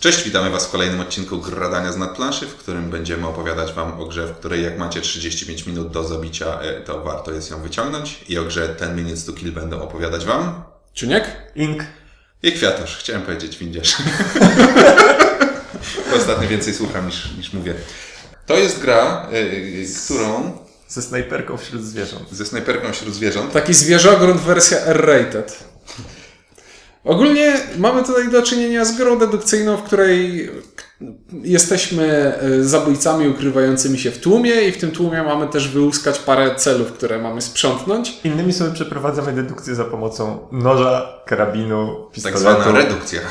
Cześć, 0.00 0.24
witamy 0.24 0.50
Was 0.50 0.66
w 0.66 0.70
kolejnym 0.70 1.00
odcinku 1.00 1.38
Gradania 1.38 1.92
z 1.92 1.96
nadplanszy, 1.96 2.46
w 2.46 2.56
którym 2.56 2.90
będziemy 2.90 3.26
opowiadać 3.26 3.72
Wam 3.72 4.00
o 4.00 4.06
grze, 4.06 4.26
w 4.26 4.32
której 4.36 4.64
jak 4.64 4.78
macie 4.78 5.00
35 5.00 5.66
minut 5.66 5.90
do 5.90 6.04
zabicia, 6.04 6.60
e, 6.60 6.80
to 6.80 7.00
warto 7.02 7.32
jest 7.32 7.50
ją 7.50 7.62
wyciągnąć. 7.62 8.24
I 8.28 8.38
o 8.38 8.44
grze 8.44 8.68
Ten 8.68 8.96
Minutes 8.96 9.24
to 9.24 9.32
Kill 9.32 9.52
będą 9.52 9.82
opowiadać 9.82 10.24
Wam 10.24 10.62
Czuniek? 10.94 11.24
Ink. 11.54 11.82
i 12.42 12.52
Kwiatosz. 12.52 12.96
Chciałem 12.96 13.22
powiedzieć 13.22 13.58
Windziarz. 13.58 13.96
Ostatnio 16.16 16.48
więcej 16.48 16.74
słucham 16.74 17.06
niż, 17.06 17.32
niż 17.36 17.52
mówię. 17.52 17.74
To 18.46 18.58
jest 18.58 18.80
gra, 18.80 19.28
e, 19.32 20.04
którą 20.04 20.58
Ze 20.88 21.02
snajperką 21.02 21.56
wśród 21.56 21.82
zwierząt. 21.84 22.30
ze 22.32 22.46
snajperką 22.46 22.92
wśród 22.92 23.14
zwierząt. 23.14 23.52
Taki 23.52 23.74
zwierzogród 23.74 24.36
wersja 24.36 24.78
R-rated. 24.78 25.64
Ogólnie 27.04 27.52
mamy 27.78 28.02
tutaj 28.04 28.28
do 28.30 28.42
czynienia 28.42 28.84
z 28.84 28.96
grą 28.96 29.18
dedukcyjną, 29.18 29.76
w 29.76 29.82
której 29.82 30.50
jesteśmy 31.42 32.04
e, 32.42 32.64
zabójcami 32.64 33.28
ukrywającymi 33.28 33.98
się 33.98 34.10
w 34.10 34.18
tłumie 34.18 34.52
i 34.62 34.72
w 34.72 34.78
tym 34.78 34.90
tłumie 34.90 35.22
mamy 35.22 35.46
też 35.48 35.68
wyłuskać 35.68 36.18
parę 36.18 36.54
celów, 36.54 36.92
które 36.92 37.18
mamy 37.18 37.42
sprzątnąć. 37.42 38.12
Innymi 38.24 38.52
słowy 38.52 38.72
przeprowadzamy 38.72 39.32
dedukcję 39.32 39.74
za 39.74 39.84
pomocą 39.84 40.38
noża, 40.52 41.20
karabinu, 41.26 42.04
Tak 42.04 42.12
pistoletu. 42.14 42.40
zwana 42.62 42.78
redukcja. 42.78 43.20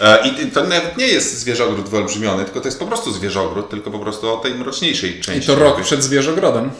E, 0.00 0.28
I 0.28 0.46
to 0.50 0.64
nawet 0.64 0.96
nie 0.96 1.06
jest 1.08 1.38
zwierzogród 1.38 1.88
wyolbrzymiony, 1.88 2.44
tylko 2.44 2.60
to 2.60 2.68
jest 2.68 2.78
po 2.78 2.86
prostu 2.86 3.12
zwierzogród, 3.12 3.70
tylko 3.70 3.90
po 3.90 3.98
prostu 3.98 4.34
o 4.34 4.36
tej 4.36 4.54
mroczniejszej 4.54 5.18
I 5.18 5.20
części. 5.20 5.46
to 5.46 5.54
rok 5.54 5.82
przed 5.82 6.02
zwierzogrodem. 6.02 6.70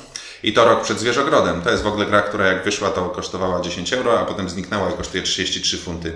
I 0.43 0.53
to 0.53 0.65
rok 0.65 0.83
przed 0.83 0.99
zwierzogrodem. 0.99 1.63
To 1.63 1.71
jest 1.71 1.83
w 1.83 1.87
ogóle 1.87 2.07
gra, 2.07 2.23
która 2.23 2.47
jak 2.47 2.65
wyszła, 2.65 2.91
to 2.91 3.09
kosztowała 3.09 3.61
10 3.61 3.93
euro, 3.93 4.21
a 4.21 4.25
potem 4.25 4.49
zniknęła 4.49 4.91
i 4.91 4.93
kosztuje 4.93 5.23
33 5.23 5.79
funty. 5.79 6.13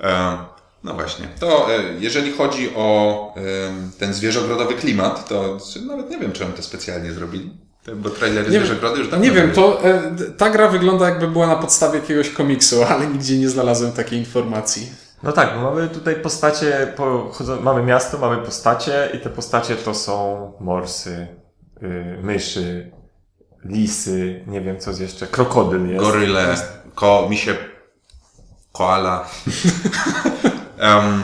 E, 0.00 0.38
no 0.84 0.94
właśnie. 0.94 1.28
To 1.40 1.74
e, 1.74 1.82
jeżeli 1.98 2.32
chodzi 2.32 2.70
o 2.76 3.34
e, 3.36 3.40
ten 3.98 4.14
zwierzogrodowy 4.14 4.74
klimat, 4.74 5.28
to 5.28 5.58
nawet 5.86 6.10
nie 6.10 6.18
wiem, 6.18 6.32
czy 6.32 6.44
oni 6.44 6.52
to 6.52 6.62
specjalnie 6.62 7.12
zrobili. 7.12 7.50
Bo 7.96 8.10
trailery 8.10 8.50
Nie 8.50 8.58
już 8.58 8.68
dawno 8.68 9.16
Nie 9.16 9.30
wiem, 9.30 9.52
to 9.52 9.84
e, 9.84 10.14
ta 10.36 10.50
gra 10.50 10.68
wygląda 10.68 11.08
jakby 11.08 11.28
była 11.28 11.46
na 11.46 11.56
podstawie 11.56 11.98
jakiegoś 11.98 12.30
komiksu, 12.30 12.84
ale 12.84 13.06
nigdzie 13.06 13.38
nie 13.38 13.48
znalazłem 13.48 13.92
takiej 13.92 14.18
informacji. 14.18 14.92
No 15.22 15.32
tak, 15.32 15.54
bo 15.54 15.60
mamy 15.60 15.88
tutaj 15.88 16.16
postacie, 16.16 16.92
pochodzą, 16.96 17.60
mamy 17.60 17.82
miasto, 17.82 18.18
mamy 18.18 18.42
postacie 18.42 19.10
i 19.14 19.18
te 19.18 19.30
postacie 19.30 19.76
to 19.76 19.94
są 19.94 20.52
morsy, 20.60 21.26
y, 21.82 22.18
myszy, 22.22 22.90
lisy, 23.64 24.44
nie 24.46 24.60
wiem 24.60 24.80
co 24.80 24.90
jest 24.90 25.00
jeszcze, 25.00 25.26
krokodyl 25.26 25.88
jest. 25.88 26.04
Goryle, 26.04 26.56
ko, 26.94 27.26
misie, 27.30 27.56
koala. 28.72 29.24
Em, 30.78 31.22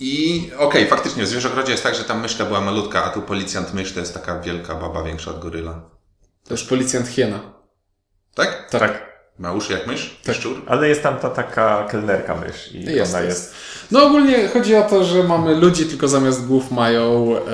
I 0.00 0.50
okej, 0.58 0.88
faktycznie 0.88 1.22
w 1.24 1.28
zwierzogrodzie 1.28 1.72
jest 1.72 1.82
tak, 1.82 1.94
że 1.94 2.04
tam 2.04 2.20
myszka 2.20 2.44
była 2.44 2.60
malutka, 2.60 3.04
a 3.04 3.10
tu 3.10 3.22
policjant 3.22 3.74
mysz 3.74 3.92
to 3.92 4.00
jest 4.00 4.14
taka 4.14 4.40
wielka 4.40 4.74
baba, 4.74 5.02
większa 5.02 5.30
od 5.30 5.38
goryla. 5.38 5.80
To 6.44 6.54
już 6.54 6.64
policjant 6.64 7.08
hiena. 7.08 7.40
Tak? 8.34 8.70
Tak. 8.70 8.80
Tak, 8.80 9.06
Ma 9.38 9.52
uszy 9.52 9.72
jak 9.72 9.86
mysz? 9.86 10.20
Tak. 10.24 10.34
Szczur? 10.34 10.62
ale 10.66 10.88
jest 10.88 11.02
tam 11.02 11.18
ta 11.18 11.30
taka 11.30 11.84
kelnerka 11.90 12.34
mysz 12.34 12.72
i 12.74 12.84
Jest, 12.84 13.14
ona 13.14 13.24
jest. 13.24 13.38
jest. 13.42 13.54
No 13.90 14.06
ogólnie 14.06 14.48
chodzi 14.48 14.76
o 14.76 14.82
to, 14.82 15.04
że 15.04 15.22
mamy 15.22 15.54
ludzi, 15.54 15.86
tylko 15.86 16.08
zamiast 16.08 16.46
głów 16.46 16.70
mają 16.70 17.36
e, 17.36 17.40
e, 17.40 17.46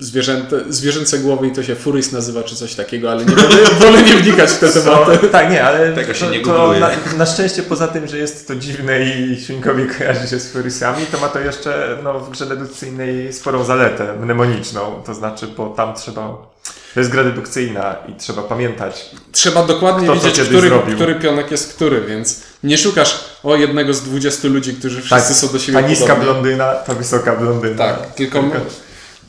zwierzęte, 0.00 0.60
zwierzęce 0.68 1.18
głowy 1.18 1.46
i 1.46 1.52
to 1.52 1.62
się 1.62 1.74
furys 1.74 2.12
nazywa 2.12 2.42
czy 2.42 2.56
coś 2.56 2.74
takiego, 2.74 3.10
ale 3.10 3.24
nie 3.24 3.36
wolę, 3.36 3.56
wolę 3.80 4.02
nie 4.02 4.14
wnikać 4.14 4.50
w 4.50 4.58
te 4.58 4.68
tematy. 4.68 5.18
No, 5.22 5.28
tak, 5.28 5.50
nie, 5.50 5.64
ale 5.64 5.92
Tego 5.92 6.14
się 6.14 6.24
to, 6.26 6.30
nie 6.32 6.40
to 6.40 6.72
na, 6.80 6.90
na 7.16 7.26
szczęście 7.26 7.62
poza 7.62 7.88
tym, 7.88 8.08
że 8.08 8.18
jest 8.18 8.48
to 8.48 8.54
dziwne 8.54 9.02
i 9.04 9.40
świnkowi 9.44 9.86
kojarzy 9.86 10.28
się 10.28 10.40
z 10.40 10.52
furysami, 10.52 11.06
to 11.12 11.18
ma 11.20 11.28
to 11.28 11.40
jeszcze 11.40 11.98
no, 12.04 12.20
w 12.20 12.30
grze 12.30 12.46
dedukcyjnej 12.46 13.32
sporą 13.32 13.64
zaletę 13.64 14.12
mnemoniczną, 14.22 15.02
to 15.06 15.14
znaczy, 15.14 15.46
bo 15.46 15.68
tam 15.68 15.94
trzeba... 15.94 16.56
To 16.94 17.00
jest 17.00 17.10
gra 17.12 17.24
dedukcyjna 17.24 17.96
i 18.08 18.14
trzeba 18.14 18.42
pamiętać. 18.42 19.10
Trzeba 19.32 19.66
dokładnie 19.66 20.08
Kto 20.08 20.14
wiedzieć, 20.20 20.48
który, 20.48 20.68
zrobił. 20.68 20.94
który 20.94 21.14
pionek 21.14 21.50
jest 21.50 21.74
który, 21.74 22.00
więc 22.00 22.40
nie 22.64 22.78
szukasz 22.78 23.24
o 23.42 23.56
jednego 23.56 23.94
z 23.94 24.02
20 24.02 24.48
ludzi, 24.48 24.74
którzy 24.74 25.02
wszyscy 25.02 25.34
są 25.34 25.48
do 25.48 25.58
siebie 25.58 25.80
ta 25.82 25.88
niska 25.88 26.06
podobni. 26.06 26.24
blondyna, 26.24 26.72
ta 26.74 26.94
wysoka 26.94 27.36
blondyna. 27.36 27.76
Tak, 27.76 28.14
tylko, 28.14 28.40
Tylko- 28.40 28.60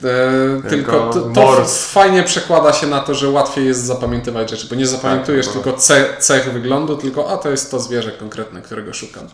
e, 0.04 0.70
tylko 0.70 1.10
to, 1.14 1.22
to 1.22 1.42
mors. 1.42 1.86
fajnie 1.86 2.24
przekłada 2.24 2.74
się 2.74 2.88
na 2.88 3.00
to, 3.00 3.16
że 3.16 3.30
łatwiej 3.30 3.66
jest 3.66 3.84
zapamiętywać 3.84 4.50
rzeczy, 4.50 4.68
bo 4.70 4.76
nie 4.76 4.88
zapamiętujesz 4.88 5.46
Tak, 5.46 5.54
tylko 5.54 5.74
ce, 5.74 6.06
cech 6.20 6.54
wyglądu, 6.54 6.98
tylko 6.98 7.30
a 7.30 7.38
to 7.38 7.50
jest 7.50 7.72
to 7.72 7.80
zwierzę 7.80 8.12
konkretne, 8.12 8.62
którego 8.62 8.94
szukam. 8.94 9.28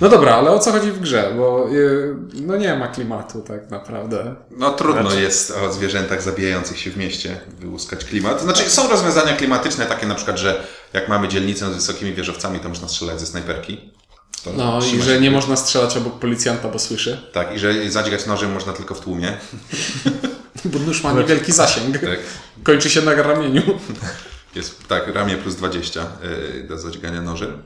No 0.00 0.08
dobra, 0.08 0.34
ale 0.34 0.50
o 0.50 0.58
co 0.58 0.72
chodzi 0.72 0.92
w 0.92 1.00
grze? 1.00 1.32
Bo 1.36 1.66
e, 1.68 1.72
no 2.42 2.56
nie 2.56 2.74
ma 2.74 2.88
klimatu 2.88 3.40
tak 3.40 3.70
naprawdę. 3.70 4.34
No 4.50 4.70
trudno 4.70 5.02
Znaczy- 5.02 5.20
jest 5.20 5.50
o 5.50 5.72
zwierzętach 5.72 6.22
zabijających 6.22 6.78
się 6.78 6.90
w 6.90 6.96
mieście 6.96 7.40
wyłuskać 7.60 8.04
klimat. 8.04 8.42
Znaczy 8.42 8.70
są 8.70 8.88
rozwiązania 8.88 9.36
klimatyczne 9.36 9.86
takie 9.86 10.06
na 10.06 10.14
przykład, 10.14 10.38
że 10.38 10.62
jak 10.92 11.08
mamy 11.08 11.28
dzielnicę 11.28 11.72
z 11.72 11.74
wysokimi 11.74 12.14
wieżowcami, 12.14 12.60
to 12.60 12.68
można 12.68 12.88
strzelać 12.88 13.20
ze 13.20 13.26
snajperki. 13.26 13.90
To 14.44 14.52
No 14.52 14.80
i 14.94 15.02
że 15.02 15.20
nie 15.20 15.30
można 15.30 15.56
strzelać 15.56 15.96
obok 15.96 16.18
policjanta, 16.18 16.68
bo 16.68 16.78
słyszy. 16.78 17.20
Tak, 17.32 17.54
i 17.56 17.58
że 17.58 17.90
zadźgać 17.90 18.26
nożem 18.26 18.52
można 18.52 18.72
tylko 18.72 18.94
w 18.94 19.00
tłumie. 19.00 19.36
Bo 20.64 20.78
nóż 20.78 21.02
ma 21.02 21.12
niewielki 21.12 21.52
zasięg. 21.52 21.98
Tak. 21.98 22.18
Kończy 22.62 22.90
się 22.90 23.02
na 23.02 23.14
ramieniu. 23.14 23.62
Jest 24.54 24.88
tak, 24.88 25.14
ramię 25.14 25.36
plus 25.36 25.54
20 25.54 26.06
yy, 26.54 26.64
do 26.68 26.78
zadźgania 26.78 27.22
nożem. 27.22 27.62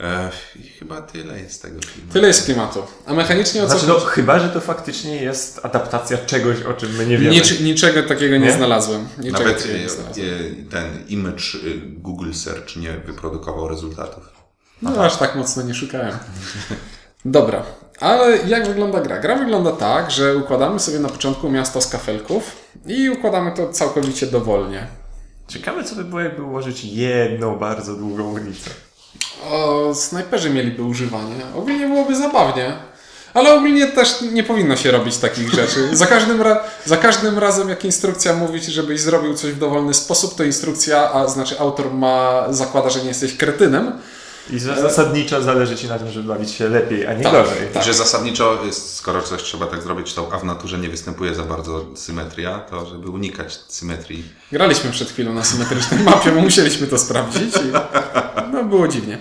E, 0.00 0.30
I 0.56 0.68
chyba 0.68 1.02
tyle 1.02 1.40
jest 1.40 1.54
z 1.54 1.60
tego 1.60 1.80
filmu. 1.82 2.12
Tyle 2.12 2.28
jest 2.28 2.44
klimatu. 2.44 2.82
A 3.06 3.14
mechanicznie 3.14 3.62
o 3.62 3.66
co 3.66 3.70
Znaczy, 3.70 3.86
no, 3.88 3.94
chodzi? 3.94 4.06
chyba, 4.06 4.38
że 4.38 4.48
to 4.48 4.60
faktycznie 4.60 5.16
jest 5.22 5.60
adaptacja 5.62 6.18
czegoś, 6.18 6.62
o 6.62 6.74
czym 6.74 6.92
my 6.96 7.06
nie 7.06 7.18
wiemy. 7.18 7.34
Nic, 7.34 7.60
niczego 7.60 8.02
takiego 8.02 8.36
nie, 8.36 8.46
Nie? 8.46 8.52
znalazłem. 8.52 9.08
Niczego 9.18 9.38
Nawet 9.38 9.68
nie 9.68 9.84
e, 9.84 9.88
znalazłem. 9.88 10.26
e, 10.26 10.70
ten 10.70 11.06
image 11.08 11.42
e, 11.54 11.58
Google 11.86 12.32
Search 12.32 12.76
nie 12.76 12.92
wyprodukował 12.92 13.68
rezultatów. 13.68 14.41
No 14.82 15.04
aż 15.04 15.16
tak 15.16 15.34
mocno 15.34 15.62
nie 15.62 15.74
szukałem. 15.74 16.18
Dobra, 17.24 17.62
ale 18.00 18.36
jak 18.46 18.66
wygląda 18.68 19.00
gra? 19.00 19.18
Gra 19.18 19.36
wygląda 19.36 19.72
tak, 19.72 20.10
że 20.10 20.36
układamy 20.36 20.80
sobie 20.80 20.98
na 20.98 21.08
początku 21.08 21.50
miasto 21.50 21.80
z 21.80 21.88
kafelków 21.88 22.56
i 22.86 23.10
układamy 23.10 23.52
to 23.52 23.68
całkowicie 23.72 24.26
dowolnie. 24.26 24.86
Ciekawe, 25.48 25.84
co 25.84 25.94
by 25.94 26.04
było, 26.04 26.20
jakby 26.20 26.42
ułożyć 26.42 26.84
jedną 26.84 27.56
bardzo 27.58 27.94
długą 27.94 28.32
ulicę. 28.32 28.70
O, 29.50 29.94
snajperzy 29.94 30.50
mieliby 30.50 30.82
używanie. 30.82 31.34
Ogólnie 31.56 31.86
byłoby 31.86 32.16
zabawnie. 32.16 32.72
Ale 33.34 33.54
ogólnie 33.54 33.86
też 33.86 34.20
nie 34.32 34.42
powinno 34.44 34.76
się 34.76 34.90
robić 34.90 35.18
takich 35.18 35.50
rzeczy. 35.54 35.96
Za 35.96 36.06
każdym, 36.06 36.42
ra- 36.42 36.60
za 36.84 36.96
każdym 36.96 37.38
razem, 37.38 37.68
jak 37.68 37.84
instrukcja 37.84 38.32
mówi 38.34 38.60
ci, 38.60 38.72
żebyś 38.72 39.00
zrobił 39.00 39.34
coś 39.34 39.52
w 39.52 39.58
dowolny 39.58 39.94
sposób, 39.94 40.34
to 40.34 40.44
instrukcja, 40.44 41.12
a 41.12 41.28
znaczy 41.28 41.58
autor 41.60 41.94
ma, 41.94 42.46
zakłada, 42.50 42.90
że 42.90 43.00
nie 43.00 43.08
jesteś 43.08 43.36
kretynem. 43.36 43.92
I 44.50 44.60
że 44.60 44.80
zasadniczo 44.82 45.42
zależy 45.42 45.76
ci 45.76 45.88
na 45.88 45.98
tym, 45.98 46.10
żeby 46.10 46.28
bawić 46.28 46.50
się 46.50 46.68
lepiej, 46.68 47.06
a 47.06 47.12
nie 47.14 47.22
Tak, 47.24 47.32
gorzej. 47.32 47.68
tak. 47.74 47.82
I 47.82 47.86
że 47.86 47.94
zasadniczo, 47.94 48.58
skoro 48.72 49.22
coś 49.22 49.42
trzeba 49.42 49.66
tak 49.66 49.82
zrobić, 49.82 50.14
to 50.14 50.28
a 50.32 50.38
w 50.38 50.44
naturze 50.44 50.78
nie 50.78 50.88
występuje 50.88 51.34
za 51.34 51.42
bardzo 51.42 51.84
symetria, 51.94 52.58
to 52.58 52.86
żeby 52.86 53.10
unikać 53.10 53.58
symetrii. 53.68 54.24
Graliśmy 54.52 54.90
przed 54.90 55.10
chwilą 55.10 55.34
na 55.34 55.44
symetrycznej 55.44 56.00
mapie, 56.04 56.32
bo 56.32 56.40
musieliśmy 56.40 56.86
to 56.86 56.98
sprawdzić 56.98 57.56
i 57.56 57.72
no 58.52 58.64
było 58.64 58.88
dziwnie. 58.88 59.18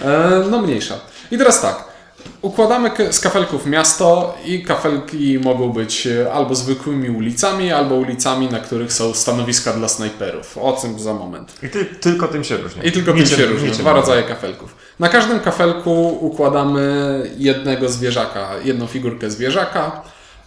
E, 0.00 0.44
no 0.50 0.62
mniejsza. 0.62 0.94
I 1.30 1.38
teraz 1.38 1.60
tak. 1.60 1.93
Układamy 2.42 2.90
z 3.10 3.20
kafelków 3.20 3.66
miasto 3.66 4.34
i 4.44 4.62
kafelki 4.64 5.38
mogą 5.38 5.68
być 5.72 6.06
e, 6.06 6.32
albo 6.32 6.54
zwykłymi 6.54 7.10
ulicami, 7.10 7.72
albo 7.72 7.94
ulicami, 7.94 8.48
na 8.48 8.58
których 8.58 8.92
są 8.92 9.14
stanowiska 9.14 9.72
dla 9.72 9.88
snajperów. 9.88 10.58
O 10.58 10.72
tym 10.72 10.98
za 10.98 11.14
moment. 11.14 11.52
I 11.62 11.68
ty, 11.68 11.84
tylko 11.84 12.28
tym 12.28 12.44
się 12.44 12.56
różni. 12.56 12.86
I 12.88 12.92
tylko 12.92 13.12
tym 13.12 13.20
Niczym- 13.20 13.36
się 13.38 13.46
niczym 13.66 13.70
Dwa 13.82 13.92
rodzaje 13.92 14.22
kafelków. 14.22 14.74
Na 15.00 15.08
każdym 15.08 15.40
kafelku 15.40 16.18
układamy 16.20 17.30
jednego 17.38 17.88
zwierzaka, 17.88 18.48
jedną 18.64 18.86
figurkę 18.86 19.30
zwierzaka 19.30 20.02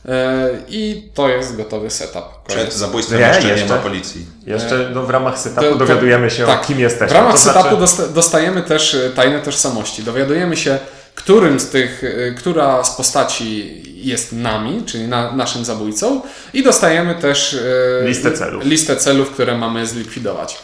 e, 0.06 0.50
i 0.70 1.10
to 1.14 1.30
jest 1.30 1.58
gotowy 1.58 1.90
setup. 1.90 2.24
Przed 2.48 2.60
Koniec. 2.60 2.76
zabójstwem 2.76 3.20
Nie, 3.20 3.26
jeszcze 3.28 3.56
nie 3.56 3.66
ma 3.66 3.78
policji. 3.78 4.26
Jeszcze 4.46 4.90
no, 4.94 5.04
w 5.04 5.10
ramach 5.10 5.40
setupu 5.40 5.62
To- 5.62 5.70
to- 5.72 5.78
dowiadujemy 5.78 6.30
się 6.30 6.46
tak. 6.46 6.62
o 6.62 6.66
kim 6.66 6.80
jesteśmy. 6.80 7.08
W 7.08 7.12
ramach 7.12 7.32
to 7.34 7.38
setupu 7.40 7.62
znaczy, 7.62 7.78
dosta- 7.78 8.08
dostajemy 8.08 8.62
też 8.62 8.96
e, 8.96 9.10
tajne 9.10 9.40
tożsamości. 9.42 10.04
Dowiadujemy 10.04 10.58
się, 10.58 10.80
którym 11.18 11.60
z 11.60 11.70
tych, 11.70 12.04
e, 12.04 12.32
która 12.32 12.84
z 12.84 12.96
postaci 12.96 13.82
jest 13.96 14.32
nami, 14.34 14.84
czyli 14.86 15.08
na, 15.08 15.32
naszym 15.32 15.66
zabójcą 15.66 16.22
i 16.54 16.64
dostajemy 16.64 17.16
też 17.16 17.54
e, 18.04 18.08
Listę 18.08 18.32
celów. 18.32 18.66
listę 18.66 18.96
celów, 18.96 19.30
które 19.32 19.58
mamy 19.58 19.88
zlikwidować. 19.88 20.58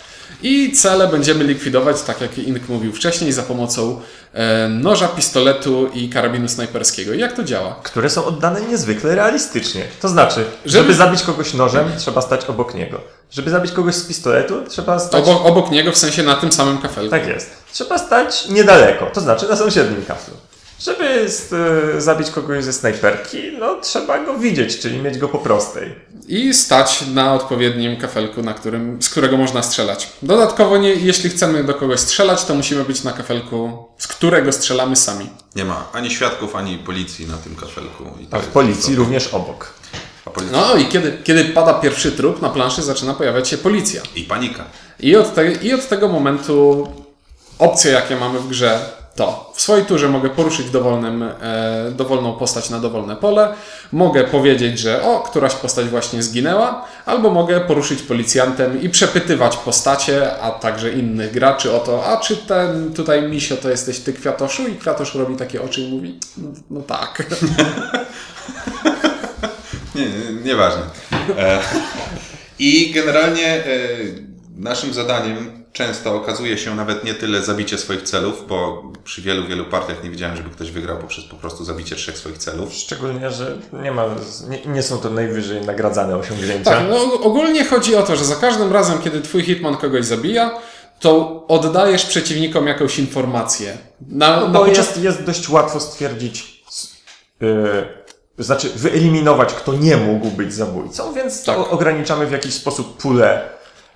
I 0.44 0.71
cele 0.71 1.07
będziemy 1.07 1.44
likwidować, 1.44 2.01
tak 2.01 2.21
jak 2.21 2.38
Ink 2.38 2.69
mówił 2.69 2.94
wcześniej, 2.94 3.31
za 3.31 3.44
pomocą 3.44 4.01
e, 4.33 4.67
noża, 4.69 5.07
pistoletu 5.07 5.89
i 5.94 6.09
karabinu 6.09 6.47
snajperskiego. 6.47 7.13
I 7.13 7.19
jak 7.19 7.33
to 7.35 7.44
działa? 7.44 7.79
które 7.83 8.09
są 8.09 8.25
oddane 8.25 8.61
niezwykle 8.61 9.15
realistycznie. 9.15 9.81
To 10.01 10.09
znaczy, 10.09 10.35
Żeby- 10.35 10.50
żeby, 10.65 10.94
zabić 10.94 11.23
kogoś 11.23 11.53
nożem, 11.53 11.85
trzeba 11.97 12.21
stać 12.21 12.45
obok 12.45 12.73
niego. 12.75 13.01
Żeby 13.31 13.50
zabić 13.50 13.71
kogoś 13.71 13.95
z 13.95 14.05
pistoletu, 14.05 14.55
trzeba 14.69 15.00
stać... 15.00 15.23
Obok, 15.23 15.45
obok 15.45 15.71
niego, 15.71 15.91
w 15.91 15.97
sensie 15.97 16.23
na 16.23 16.35
tym 16.35 16.51
samym 16.51 16.77
kafelku. 16.77 17.11
Tak 17.11 17.27
jest. 17.27 17.62
Trzeba 17.73 17.97
stać 17.97 18.47
niedaleko, 18.49 19.05
to 19.05 19.21
znaczy 19.21 19.47
na 19.47 19.55
sąsiednim 19.55 20.05
kaflu. 20.05 20.33
Żeby 20.79 21.29
z, 21.29 21.53
e, 21.97 22.01
zabić 22.01 22.29
kogoś 22.29 22.63
ze 22.63 22.73
snajperki, 22.73 23.37
no 23.59 23.75
trzeba 23.81 24.25
go 24.25 24.37
widzieć, 24.37 24.79
czyli 24.79 24.97
mieć 24.99 25.17
go 25.17 25.27
po 25.29 25.37
prostej. 25.37 25.95
I 26.27 26.53
stać 26.53 27.03
na 27.13 27.33
odpowiednim 27.33 27.97
kafelku, 27.97 28.41
na 28.41 28.53
którym, 28.53 29.01
z 29.01 29.09
którego 29.09 29.37
można 29.37 29.63
strzelać. 29.63 30.09
Dodatkowo, 30.21 30.77
nie, 30.77 30.93
jeśli 30.93 31.29
chcemy 31.29 31.63
do 31.63 31.73
kogoś 31.73 31.99
strzelać, 31.99 32.45
to 32.45 32.55
musimy 32.55 32.83
być 32.83 33.03
na 33.03 33.11
kafelku, 33.11 33.85
z 33.97 34.07
którego 34.07 34.51
strzelamy 34.51 34.95
sami. 34.95 35.29
Nie 35.55 35.65
ma 35.65 35.87
ani 35.93 36.11
świadków, 36.11 36.55
ani 36.55 36.77
policji 36.77 37.27
na 37.27 37.37
tym 37.37 37.55
kafelku. 37.55 38.03
I 38.21 38.25
to 38.25 38.37
A 38.37 38.39
w 38.39 38.41
jest 38.43 38.53
policji 38.53 38.95
to- 38.95 38.99
również 38.99 39.27
obok. 39.27 39.73
A 40.25 40.29
policja. 40.29 40.57
No 40.57 40.75
i 40.75 40.85
kiedy, 40.85 41.17
kiedy 41.23 41.45
pada 41.45 41.73
pierwszy 41.73 42.11
trup, 42.11 42.41
na 42.41 42.49
planszy 42.49 42.81
zaczyna 42.81 43.13
pojawiać 43.13 43.47
się 43.47 43.57
policja. 43.57 44.01
I 44.15 44.23
panika. 44.23 44.63
I 44.99 45.15
od, 45.15 45.33
te, 45.35 45.51
I 45.51 45.73
od 45.73 45.87
tego 45.87 46.07
momentu 46.07 46.87
opcje, 47.59 47.91
jakie 47.91 48.15
mamy 48.15 48.39
w 48.39 48.47
grze, 48.47 48.79
to 49.15 49.51
w 49.55 49.61
swojej 49.61 49.85
turze 49.85 50.09
mogę 50.09 50.29
poruszyć 50.29 50.69
dowolnym, 50.69 51.23
e, 51.23 51.91
dowolną 51.91 52.33
postać 52.33 52.69
na 52.69 52.79
dowolne 52.79 53.15
pole, 53.15 53.53
mogę 53.91 54.23
powiedzieć, 54.23 54.79
że 54.79 55.03
o, 55.03 55.19
któraś 55.19 55.53
postać 55.53 55.85
właśnie 55.85 56.23
zginęła, 56.23 56.85
albo 57.05 57.29
mogę 57.29 57.61
poruszyć 57.61 58.01
policjantem 58.01 58.81
i 58.81 58.89
przepytywać 58.89 59.57
postacie, 59.57 60.41
a 60.41 60.51
także 60.51 60.91
innych 60.91 61.31
graczy 61.31 61.75
o 61.75 61.79
to, 61.79 62.05
a 62.05 62.17
czy 62.17 62.38
ten 62.38 62.94
tutaj 62.94 63.29
misio 63.29 63.57
to 63.57 63.69
jesteś 63.69 64.00
ty 64.00 64.13
kwiatoszu? 64.13 64.67
I 64.67 64.75
kwiatosz 64.75 65.15
robi 65.15 65.35
takie 65.35 65.61
oczy 65.61 65.81
i 65.81 65.91
mówi, 65.91 66.19
no 66.69 66.81
tak. 66.81 67.23
Nie, 69.95 70.05
nie, 70.05 70.44
nieważne. 70.44 70.81
E, 71.38 71.59
I 72.59 72.91
generalnie 72.91 73.47
e, 73.47 73.65
naszym 74.57 74.94
zadaniem 74.94 75.62
często 75.73 76.15
okazuje 76.15 76.57
się 76.57 76.75
nawet 76.75 77.03
nie 77.03 77.13
tyle 77.13 77.41
zabicie 77.41 77.77
swoich 77.77 78.01
celów, 78.01 78.47
bo 78.47 78.83
przy 79.03 79.21
wielu, 79.21 79.47
wielu 79.47 79.65
partiach 79.65 80.03
nie 80.03 80.09
widziałem, 80.09 80.37
żeby 80.37 80.49
ktoś 80.49 80.71
wygrał 80.71 80.97
poprzez 80.97 81.25
po 81.25 81.35
prostu 81.35 81.63
zabicie 81.63 81.95
trzech 81.95 82.17
swoich 82.17 82.37
celów. 82.37 82.73
Szczególnie, 82.73 83.31
że 83.31 83.57
nie, 83.73 83.91
ma, 83.91 84.05
nie, 84.49 84.65
nie 84.65 84.83
są 84.83 84.97
to 84.97 85.09
najwyżej 85.09 85.61
nagradzane 85.61 86.17
osiągnięcia. 86.17 86.71
Tak, 86.71 86.83
no 86.89 87.13
ogólnie 87.13 87.65
chodzi 87.65 87.95
o 87.95 88.03
to, 88.03 88.15
że 88.15 88.25
za 88.25 88.35
każdym 88.35 88.73
razem, 88.73 88.99
kiedy 89.01 89.21
twój 89.21 89.43
hitman 89.43 89.77
kogoś 89.77 90.05
zabija, 90.05 90.59
to 90.99 91.43
oddajesz 91.47 92.05
przeciwnikom 92.05 92.67
jakąś 92.67 92.99
informację. 92.99 93.77
Na, 94.07 94.39
No, 94.39 94.47
na 94.47 94.59
bo 94.59 94.67
jest, 94.67 94.97
jest 94.97 95.23
dość 95.23 95.49
łatwo 95.49 95.79
stwierdzić, 95.79 96.63
yy, 97.41 97.87
znaczy 98.37 98.69
wyeliminować, 98.75 99.53
kto 99.53 99.73
nie 99.73 99.97
mógł 99.97 100.27
być 100.31 100.53
zabójcą, 100.53 101.13
więc 101.13 101.43
Tak. 101.43 101.57
o, 101.57 101.69
ograniczamy 101.69 102.27
w 102.27 102.31
jakiś 102.31 102.53
sposób 102.53 102.97
pulę. 103.01 103.49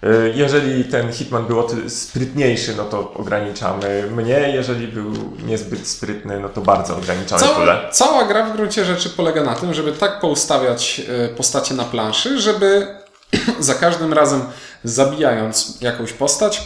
Yy, 0.04 0.34
Jeżeli 0.36 0.86
ten 0.86 1.12
hitman 1.14 1.46
był 1.46 1.68
sprytniejszy, 1.90 2.76
no 2.76 2.84
to 2.86 3.14
ograniczamy 3.14 4.10
mnie. 4.16 4.52
Jeżeli 4.54 4.88
był 4.88 5.14
niezbyt 5.46 5.88
sprytny, 5.88 6.40
no 6.40 6.50
to 6.50 6.62
bardzo 6.62 6.98
ograniczamy 6.98 7.42
Cała, 7.42 7.56
pulę. 7.56 7.82
cała 7.92 8.26
gra 8.26 8.44
w 8.46 8.56
gruncie 8.56 8.86
rzeczy 8.86 9.10
polega 9.10 9.44
na 9.44 9.56
tym, 9.56 9.74
żeby 9.74 9.92
tak 9.92 10.20
poustawiać 10.20 11.02
e, 11.26 11.28
postacie 11.30 11.74
na 11.76 11.84
planszy, 11.84 12.40
żeby 12.40 12.88
za 13.60 13.74
każdym 13.74 14.14
razem 14.14 14.42
zabijając 14.84 15.78
jakąś 15.82 16.14
postać, 16.14 16.62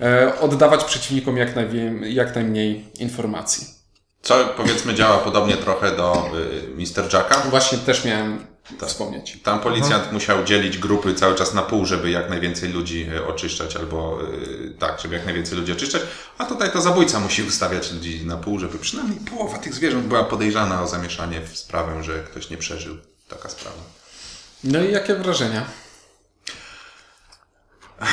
e, 0.00 0.32
oddawać 0.40 0.84
przeciwnikom 0.84 1.36
jak, 1.36 1.56
najwie- 1.56 2.08
jak 2.12 2.34
najmniej 2.34 2.84
informacji. 3.00 3.66
Co 4.22 4.34
powiedzmy 4.56 4.94
działa 4.94 5.18
podobnie 5.18 5.56
trochę 5.56 5.96
do 5.96 6.30
y, 6.34 6.68
Mr. 6.76 7.12
Jacka. 7.14 7.40
Właśnie 7.50 7.78
też 7.78 8.04
miałem 8.04 8.46
Tak. 8.80 8.88
wspomnieć. 8.88 9.38
Tam 9.42 9.60
policjant 9.60 10.12
musiał 10.12 10.44
dzielić 10.44 10.78
grupy 10.78 11.14
cały 11.14 11.34
czas 11.34 11.54
na 11.54 11.62
pół, 11.62 11.86
żeby 11.86 12.10
jak 12.10 12.30
najwięcej 12.30 12.72
ludzi 12.72 13.08
y, 13.16 13.26
oczyszczać, 13.26 13.76
albo 13.76 14.18
y, 14.22 14.74
tak, 14.78 15.00
żeby 15.00 15.14
jak 15.14 15.24
najwięcej 15.24 15.58
ludzi 15.58 15.72
oczyszczać. 15.72 16.02
A 16.38 16.44
tutaj 16.44 16.72
to 16.72 16.80
zabójca 16.80 17.20
musi 17.20 17.42
ustawiać 17.42 17.92
ludzi 17.92 18.26
na 18.26 18.36
pół, 18.36 18.58
żeby 18.58 18.78
przynajmniej 18.78 19.20
połowa 19.20 19.58
tych 19.58 19.74
zwierząt 19.74 20.06
była 20.06 20.24
podejrzana 20.24 20.82
o 20.82 20.88
zamieszanie 20.88 21.40
w 21.40 21.58
sprawę, 21.58 22.04
że 22.04 22.22
ktoś 22.22 22.50
nie 22.50 22.56
przeżył. 22.56 22.96
Taka 23.28 23.48
sprawa. 23.48 23.82
No 24.64 24.82
i 24.82 24.92
jakie 24.92 25.14
wrażenia? 25.14 25.66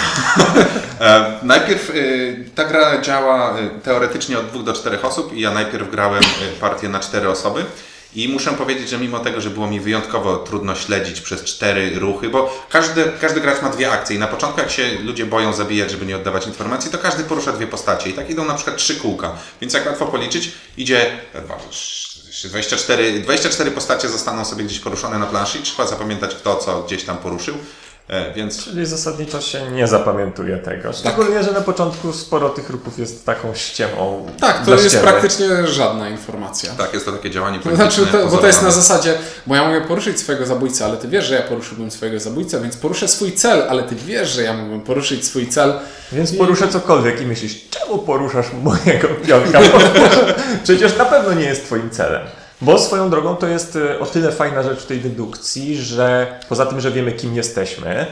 E, 0.99 1.39
najpierw 1.44 1.89
y, 1.89 2.49
ta 2.56 2.63
gra 2.63 3.01
działa 3.01 3.57
teoretycznie 3.83 4.39
od 4.39 4.47
dwóch 4.47 4.63
do 4.63 4.73
czterech 4.73 5.06
osób 5.06 5.33
i 5.33 5.41
ja 5.41 5.51
najpierw 5.51 5.91
grałem 5.91 6.23
partię 6.59 6.89
na 6.89 6.99
cztery 6.99 7.29
osoby. 7.29 7.65
I 8.15 8.30
muszę 8.30 8.51
powiedzieć, 8.51 8.89
że 8.89 8.98
mimo 8.98 9.19
tego, 9.19 9.42
że 9.42 9.50
było 9.50 9.68
mi 9.68 9.80
wyjątkowo 9.80 10.38
trudno 10.38 10.75
śledzić 10.75 11.21
przez 11.21 11.44
cztery 11.44 12.00
ruchy, 12.00 12.30
bo 12.30 12.65
każdy, 12.69 13.12
każdy 13.21 13.42
gracz 13.42 13.62
ma 13.62 13.69
dwie 13.69 13.92
akcje 13.92 14.15
i 14.15 14.19
na 14.19 14.27
początku 14.27 14.60
jak 14.60 14.71
się 14.71 15.00
ludzie 15.04 15.25
boją 15.25 15.54
zabijać, 15.54 15.92
żeby 15.92 16.06
nie 16.06 16.15
oddawać 16.15 16.48
informacji, 16.48 16.92
to 16.92 16.98
każdy 16.98 17.24
porusza 17.24 17.51
dwie 17.51 17.68
postacie 17.68 18.10
i 18.10 18.13
tak 18.13 18.30
idą 18.30 18.45
na 18.45 18.54
przykład 18.54 18.77
trzy 18.77 18.95
kółka. 18.95 19.36
Więc 19.62 19.74
jak 19.74 19.86
łatwo 19.86 20.06
policzyć, 20.06 20.51
idzie 20.77 21.12
e, 21.33 21.42
dwa, 21.42 21.57
trzy, 21.69 22.50
24, 22.50 23.19
24 23.19 23.71
postacie 23.71 24.10
zostaną 24.10 24.45
sobie 24.45 24.63
gdzieś 24.63 24.80
poruszone 24.80 25.19
na 25.19 25.25
planszy 25.25 25.57
i 25.57 25.62
trzeba 25.62 25.88
zapamiętać 25.88 26.36
kto 26.36 26.56
co 26.56 26.83
gdzieś 26.83 27.04
tam 27.04 27.18
poruszył. 27.18 27.57
E, 28.09 28.33
Więc 28.33 28.63
Czyli 28.63 28.85
zasadniczo 28.85 29.41
się 29.41 29.71
nie 29.71 29.88
zapamiętuje 29.88 30.57
tego. 30.57 30.94
Szczególnie, 30.94 31.44
że 31.44 31.51
na 31.51 31.61
początku 31.61 32.13
sporo 32.13 32.50
tych 32.50 32.69
ruchów 32.69 33.00
jest 33.00 33.25
taką 33.25 33.53
ściemą. 33.55 34.25
Tak, 34.39 34.65
to 34.65 34.71
jest 34.71 34.88
ściemy. 34.88 35.03
praktycznie 35.03 35.67
żadna 35.67 36.09
informacja. 36.09 36.73
tak, 36.77 36.94
jest 36.94 37.05
to 37.05 37.11
takie 37.11 37.29
działanie 37.29 37.57
To 37.59 37.63
polityczne. 37.69 37.91
znaczy, 38.05 38.11
to, 38.11 38.27
bo 38.27 38.38
to 38.38 38.47
jest 38.47 38.61
na 38.61 38.71
zasadzie, 38.71 39.13
bo 39.47 39.55
ja 39.55 39.67
mogę 39.67 39.81
poruszyć 39.81 40.19
swojego 40.19 40.45
zabójcę, 40.45 40.85
ale 40.85 40.97
ty 40.97 41.07
wiesz, 41.07 41.25
że 41.25 41.35
ja 41.35 41.41
poruszyłbym 41.41 41.91
swojego 41.91 42.19
zabójcę, 42.19 42.61
więc 42.61 42.77
poruszę 42.77 43.07
swój 43.07 43.31
cel, 43.31 43.63
ale 43.69 43.83
ty 43.83 43.95
wiesz, 43.95 44.29
że 44.29 44.44
ja 44.44 44.53
mógłbym 44.53 44.81
poruszyć 44.81 45.25
swój 45.25 45.47
cel. 45.47 45.73
Więc 46.11 46.33
poruszę 46.38 46.67
cokolwiek 46.67 47.21
i 47.21 47.25
myślisz, 47.25 47.69
czemu 47.69 47.97
poruszasz 47.99 48.45
mojego 48.63 49.07
pionka? 49.27 49.59
Przecież 50.63 50.97
na 50.97 51.06
pewno 51.06 51.33
nie 51.33 51.45
jest 51.45 51.65
twoim 51.65 51.89
celem. 51.89 52.21
Bo 52.61 52.79
swoją 52.79 53.09
drogą 53.09 53.35
to 53.35 53.47
jest 53.47 53.75
y, 53.75 54.00
o 54.00 54.05
tyle 54.05 54.31
fajna 54.31 54.63
rzecz 54.63 54.79
w 54.79 54.85
tej 54.85 55.00
dedukcji, 55.00 55.77
że 55.77 56.39
poza 56.50 56.65
tym, 56.65 56.79
że 56.81 56.91
wiemy 56.91 57.11
kim 57.11 57.35
jesteśmy 57.35 58.05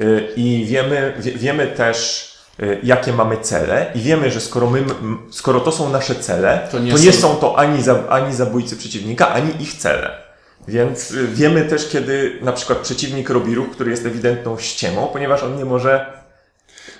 y, 0.00 0.28
i 0.36 0.64
wiemy, 0.68 1.14
wie, 1.18 1.32
wiemy 1.32 1.66
też 1.66 2.28
y, 2.60 2.78
jakie 2.82 3.12
mamy 3.12 3.36
cele 3.36 3.86
i 3.94 4.00
wiemy, 4.00 4.30
że 4.30 4.40
skoro, 4.40 4.70
my, 4.70 4.84
skoro 5.30 5.60
to 5.60 5.72
są 5.72 5.90
nasze 5.90 6.14
cele, 6.14 6.68
To 6.70 6.76
to 6.76 6.82
nie 6.82 6.92
nie, 6.92 7.12
są- 7.12 7.20
są... 7.20 7.36
to 7.36 7.58
ani, 7.58 7.82
za, 7.82 8.08
ani 8.08 8.34
zabójcy 8.34 8.76
przeciwnika, 8.76 9.28
ani 9.28 9.62
ich 9.62 9.74
cele. 9.74 10.24
Więc 10.68 11.12
wiemy 11.32 11.64
też, 11.64 11.88
kiedy 11.88 12.38
na 12.42 12.52
przykład 12.52 12.78
przeciwnik 12.78 13.30
robi 13.30 13.54
ruch, 13.54 13.70
który 13.70 13.90
jest 13.90 14.06
ewidentną 14.06 14.58
ściemą, 14.58 15.06
ponieważ 15.12 15.42
on 15.42 15.56
nie 15.56 15.64
może 15.64 16.12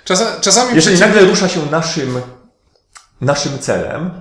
Czasa, 0.03 0.39
czasami 0.41 0.75
jeżeli 0.75 0.97
przeciwnik- 0.97 0.99
nagle 0.99 1.21
rusza 1.21 1.49
się 1.49 1.59
naszym, 1.71 2.21
naszym 3.21 3.59
celem, 3.59 4.11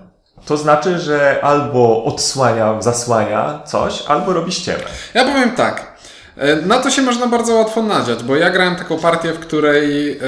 to 0.47 0.57
znaczy, 0.57 0.99
że 0.99 1.39
albo 1.43 2.05
odsłania, 2.05 2.83
zasłania 2.83 3.63
coś, 3.67 4.03
albo 4.07 4.33
robi 4.33 4.53
ściemę. 4.53 4.83
Ja 5.15 5.25
powiem 5.25 5.51
tak. 5.51 5.97
e, 6.37 6.57
Na 6.57 6.79
to 6.79 6.91
się 6.91 7.03
można 7.03 7.27
bardzo 7.27 7.55
łatwo 7.55 7.83
nadziać, 7.83 8.23
bo 8.23 8.37
ja 8.37 8.51
grałem 8.51 8.77
taką 8.77 8.99
partię, 8.99 9.33
w 9.33 9.39
której 9.39 10.13
e, 10.13 10.19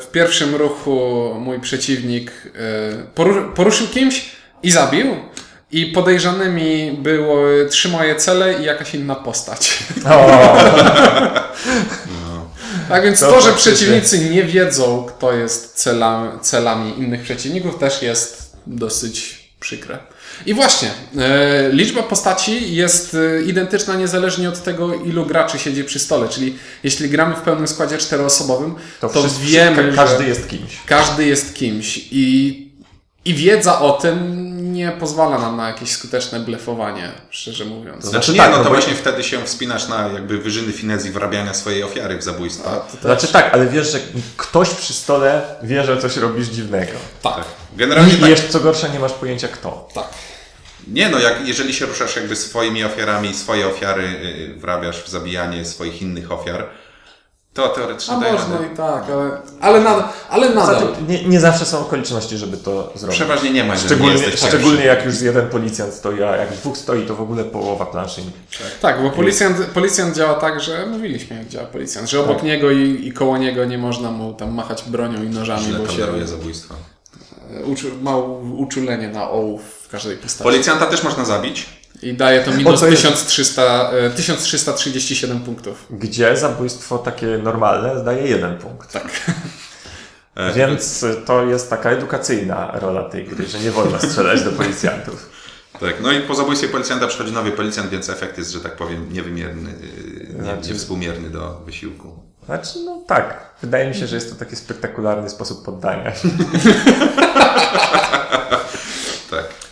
w 0.00 0.06
pierwszym 0.12 0.54
ruchu 0.56 1.00
mój 1.40 1.60
przeciwnik 1.60 2.32
e, 2.46 2.50
poru- 3.14 3.52
poruszył 3.52 3.86
kimś 3.88 4.30
i 4.62 4.70
zabił. 4.70 5.06
I 5.72 5.86
podejrzanymi 5.86 6.92
było 7.02 7.36
trzy 7.70 7.88
moje 7.88 8.16
cele 8.16 8.54
i 8.60 8.64
jakaś 8.64 8.94
inna 8.94 9.14
postać. 9.14 9.78
Tak 12.88 13.02
więc 13.04 13.20
To 13.20 13.30
to, 13.32 13.40
że 13.40 13.52
przeciwnicy 13.52 14.18
nie 14.30 14.42
wiedzą, 14.44 15.06
kto 15.08 15.32
jest 15.32 15.74
cela, 15.74 16.32
celami 16.42 16.98
innych 16.98 17.22
przeciwników, 17.22 17.78
też 17.78 18.02
jest 18.02 18.56
dosyć 18.66 19.47
przykre. 19.60 19.98
I 20.46 20.54
właśnie, 20.54 20.90
e, 21.18 21.68
liczba 21.72 22.02
postaci 22.02 22.74
jest 22.74 23.14
e, 23.14 23.42
identyczna 23.42 23.96
niezależnie 23.96 24.48
od 24.48 24.62
tego, 24.62 24.94
ilu 24.94 25.26
graczy 25.26 25.58
siedzi 25.58 25.84
przy 25.84 25.98
stole. 25.98 26.28
Czyli 26.28 26.56
jeśli 26.84 27.08
gramy 27.10 27.36
w 27.36 27.40
pełnym 27.40 27.68
składzie 27.68 27.98
czteroosobowym, 27.98 28.74
to, 29.00 29.08
To, 29.08 29.24
wiemy, 29.40 29.90
ka- 29.90 29.96
każdy 29.96 30.22
że 30.22 30.28
jest 30.28 30.48
kimś. 30.48 30.76
każdy 30.86 31.26
jest 31.26 31.54
kimś. 31.54 32.00
I, 32.12 32.68
I 33.24 33.34
wiedza 33.34 33.80
o 33.80 33.92
tym 33.92 34.48
nie 34.78 34.90
pozwala 34.90 35.38
nam 35.38 35.56
na 35.56 35.68
jakieś 35.68 35.90
skuteczne 35.90 36.40
blefowanie, 36.40 37.08
szczerze 37.30 37.64
mówiąc. 37.64 38.04
To 38.04 38.10
Znaczy 38.10 38.10
Znaczy 38.10 38.32
nie, 38.32 38.38
tak, 38.38 38.50
no 38.50 38.56
no 38.58 38.64
to 38.64 38.70
bo- 38.70 38.74
właśnie 38.76 38.94
wtedy 38.94 39.24
się 39.24 39.44
wspinasz 39.44 39.88
na 39.88 40.08
jakby 40.08 40.38
wyżyny 40.38 40.72
finezji 40.72 41.10
wrabiania 41.10 41.54
swojej 41.54 41.82
ofiary 41.84 42.18
w 42.18 42.22
zabójstwa. 42.22 42.70
A, 42.70 42.76
to 42.76 42.92
też- 42.92 43.00
Znaczy 43.02 43.28
tak, 43.28 43.54
ale 43.54 43.66
wiesz, 43.66 43.92
że 43.92 43.98
ktoś 44.36 44.70
przy 44.70 44.92
stole 44.94 45.42
wie, 45.62 45.84
że 45.84 45.98
coś 45.98 46.16
robisz 46.16 46.46
dziwnego. 46.48 46.92
tak, 47.22 47.44
Generalnie 47.76 48.14
I 48.14 48.16
tak, 48.20 48.30
jeszcze 48.30 48.48
co 48.48 48.60
gorsza, 48.60 48.88
nie 48.88 48.98
masz 48.98 49.12
pojęcia 49.12 49.48
kto. 49.48 49.88
tak. 49.94 50.04
nie 50.88 51.08
no, 51.08 51.18
jak, 51.18 51.48
jeżeli 51.48 51.74
się 51.74 51.86
ruszasz 51.86 52.16
jakby 52.16 52.36
swoimi 52.36 52.84
ofiarami, 52.84 53.34
swoje 53.34 53.66
ofiary 53.68 54.02
y, 54.02 54.54
wrabiasz 54.60 55.02
w 55.02 55.08
zabijanie 55.08 55.64
swoich 55.64 56.02
innych 56.02 56.32
ofiar, 56.32 56.66
to 57.58 57.68
teoretycznie 57.68 58.14
A 58.14 58.20
daje 58.20 58.32
można 58.32 58.54
radę. 58.54 58.66
i 58.72 58.76
tak, 58.76 59.04
ale, 59.12 59.30
ale, 59.60 59.80
nadal, 59.80 60.04
ale 60.30 60.48
nadal. 60.54 60.88
tym 60.96 61.06
nie, 61.08 61.24
nie 61.24 61.40
zawsze 61.40 61.64
są 61.66 61.78
okoliczności, 61.80 62.36
żeby 62.38 62.56
to 62.56 62.92
zrobić. 62.94 63.16
Przeważnie 63.16 63.50
nie 63.50 63.64
ma, 63.64 63.74
jeżeli 63.74 63.90
nie 63.90 63.96
Szczególnie, 63.96 64.26
jesteś 64.26 64.48
szczególnie 64.48 64.84
jak 64.84 65.04
już 65.04 65.20
jeden 65.20 65.48
policjant 65.48 65.94
stoi, 65.94 66.22
a 66.22 66.36
jak 66.36 66.50
dwóch 66.52 66.76
stoi, 66.76 67.06
to 67.06 67.14
w 67.14 67.20
ogóle 67.20 67.44
połowa 67.44 67.86
planszy. 67.86 68.20
Tak, 68.82 69.02
bo 69.02 69.10
policjant, 69.10 69.56
policjant 69.66 70.16
działa 70.16 70.34
tak, 70.34 70.60
że 70.60 70.86
mówiliśmy 70.86 71.36
jak 71.36 71.48
działa 71.48 71.66
policjant, 71.66 72.10
że 72.10 72.20
obok 72.20 72.36
Tak. 72.36 72.44
niego 72.44 72.70
i, 72.70 73.06
i 73.08 73.12
koło 73.12 73.38
niego 73.38 73.64
nie 73.64 73.78
można 73.78 74.10
mu 74.10 74.32
tam 74.32 74.54
machać 74.54 74.84
bronią 74.86 75.22
i 75.22 75.28
nożami, 75.28 75.64
Źle 75.64 75.78
bo 75.78 75.88
się 75.88 75.96
toleruje 75.98 76.26
zabójstwa. 76.26 76.74
uczu, 77.64 77.86
ma 78.02 78.16
u- 78.16 78.58
uczulenie 78.60 79.08
na 79.08 79.30
ołów 79.30 79.62
w 79.84 79.88
każdej 79.88 80.16
postaci. 80.16 80.44
Policjanta 80.44 80.86
też 80.86 81.02
można 81.02 81.24
zabić. 81.24 81.77
I 82.02 82.14
daje 82.14 82.44
to 82.44 82.50
minus 82.50 82.80
co 82.80 82.86
jest? 82.86 82.96
1300, 83.02 83.90
e, 83.92 84.10
1337 84.10 85.40
punktów. 85.40 85.86
Gdzie 85.90 86.36
zabójstwo 86.36 86.98
takie 86.98 87.26
normalne 87.26 88.04
daje 88.04 88.28
jeden 88.28 88.58
punkt. 88.58 88.92
Tak. 88.92 89.08
E, 90.36 90.52
Więc 90.52 91.04
to 91.26 91.44
jest 91.44 91.70
taka 91.70 91.90
edukacyjna 91.90 92.70
rola 92.80 93.02
tej 93.02 93.24
gry, 93.24 93.46
że 93.46 93.58
nie 93.58 93.70
wolno 93.70 93.98
strzelać 94.00 94.42
do 94.44 94.52
policjantów. 94.52 95.30
Tak, 95.80 95.94
no 96.02 96.12
i 96.12 96.20
po 96.20 96.34
zabójstwie 96.34 96.68
policjanta 96.68 97.06
przychodzi 97.06 97.32
nowy 97.32 97.52
policjant, 97.52 97.90
więc 97.90 98.08
efekt 98.10 98.38
jest, 98.38 98.52
że 98.52 98.60
tak 98.60 98.76
powiem, 98.76 99.12
niewymierny, 99.12 99.72
nie, 100.36 100.42
Znaczy- 100.42 100.68
niewspółmierny 100.68 101.30
do 101.30 101.54
wysiłku. 101.66 102.22
Znaczy, 102.46 102.78
no 102.84 103.02
tak. 103.06 103.54
Wydaje 103.62 103.88
mi 103.88 103.94
się, 103.94 104.06
że 104.06 104.14
jest 104.16 104.30
to 104.30 104.36
taki 104.36 104.56
spektakularny 104.56 105.30
sposób 105.30 105.64
poddania. 105.64 106.12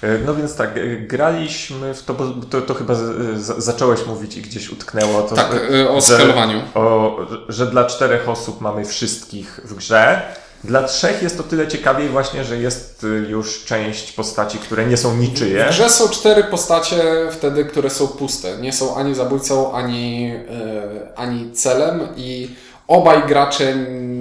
E, 0.06 0.18
No 0.26 0.34
więc 0.34 0.56
tak, 0.56 0.76
e, 0.76 0.96
graliśmy 0.96 1.94
w 1.94 2.02
to, 2.02 2.14
bo 2.14 2.25
to, 2.50 2.60
to 2.60 2.75
chyba 2.75 2.94
z, 2.94 3.00
z, 3.40 3.64
zacząłeś 3.64 4.06
mówić 4.06 4.36
i 4.36 4.42
gdzieś 4.42 4.70
utknęło 4.70 5.22
to. 5.22 5.34
Tak, 5.36 5.50
e, 5.75 5.88
o 5.90 6.00
że- 6.00 6.14
skalowaniu. 6.16 6.60
O, 6.75 7.16
że 7.48 7.66
dla 7.66 7.84
czterech 7.84 8.28
osób 8.28 8.60
mamy 8.60 8.84
wszystkich 8.84 9.60
w 9.64 9.75
grze. 9.75 10.22
Dla 10.64 10.82
trzech 10.82 11.22
jest 11.22 11.36
to 11.36 11.42
tyle 11.42 11.68
ciekawiej 11.68 12.08
właśnie, 12.08 12.44
że 12.44 12.56
jest 12.56 13.06
już 13.28 13.64
część 13.64 14.12
postaci, 14.12 14.58
które 14.58 14.86
nie 14.86 14.96
są 14.96 15.16
niczyje. 15.16 15.64
W 15.64 15.68
grze 15.68 15.90
są 15.90 16.08
cztery 16.08 16.44
postacie 16.44 17.02
wtedy, 17.30 17.64
które 17.64 17.90
są 17.90 18.08
puste. 18.08 18.56
Nie 18.56 18.72
są 18.72 18.96
ani 18.96 19.14
zabójcą, 19.14 19.72
ani, 19.72 20.32
e, 20.50 21.18
ani 21.18 21.52
celem 21.52 22.08
i 22.16 22.50
obaj 22.88 23.22
gracze 23.28 23.75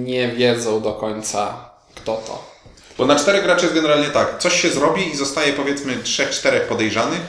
nie 0.04 0.28
wiedzą 0.28 0.80
do 0.80 0.92
końca, 0.92 1.54
kto 1.94 2.16
to. 2.26 2.55
Bo 2.98 3.06
na 3.06 3.16
czterech 3.16 3.42
graczy 3.42 3.62
jest 3.62 3.74
generalnie 3.74 4.08
tak, 4.08 4.38
coś 4.38 4.60
się 4.62 4.70
zrobi 4.70 5.08
i 5.12 5.16
zostaje 5.16 5.52
powiedzmy 5.52 5.96
trzech, 5.96 6.30
czterech 6.30 6.62
podejrzanych, 6.62 7.20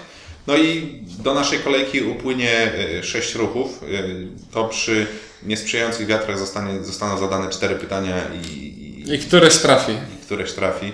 no 0.47 0.57
i 0.57 0.99
do 1.19 1.33
naszej 1.33 1.59
kolejki 1.59 2.03
upłynie 2.03 2.71
y, 2.99 3.03
sześć 3.03 3.35
ruchów, 3.35 3.83
y, 3.83 4.27
to 4.51 4.65
przy 4.65 5.07
niesprzyjających 5.43 6.07
wiatrach 6.07 6.39
zostanie, 6.39 6.83
zostaną 6.83 7.17
zadane 7.17 7.49
cztery 7.49 7.75
pytania 7.75 8.15
i, 8.43 8.47
i, 8.47 9.13
I 9.13 9.19
któreś 9.19 9.57
trafi. 9.57 9.91
i 9.91 10.25
któreś 10.25 10.53
trafi. 10.53 10.91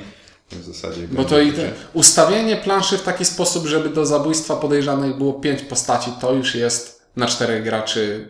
W 0.52 0.64
zasadzie 0.66 1.08
Bo 1.08 1.26
to 1.26 1.40
i 1.40 1.52
te, 1.52 1.72
ustawienie 1.94 2.56
planszy 2.56 2.98
w 2.98 3.02
taki 3.02 3.26
sposób, 3.26 3.66
żeby 3.66 3.90
do 3.90 4.06
zabójstwa 4.06 4.56
podejrzanych 4.56 5.18
było 5.18 5.34
pięć 5.34 5.62
postaci, 5.62 6.12
to 6.22 6.34
już 6.34 6.56
jest 6.56 7.02
na 7.16 7.28
czterech 7.28 7.64
graczy 7.64 8.30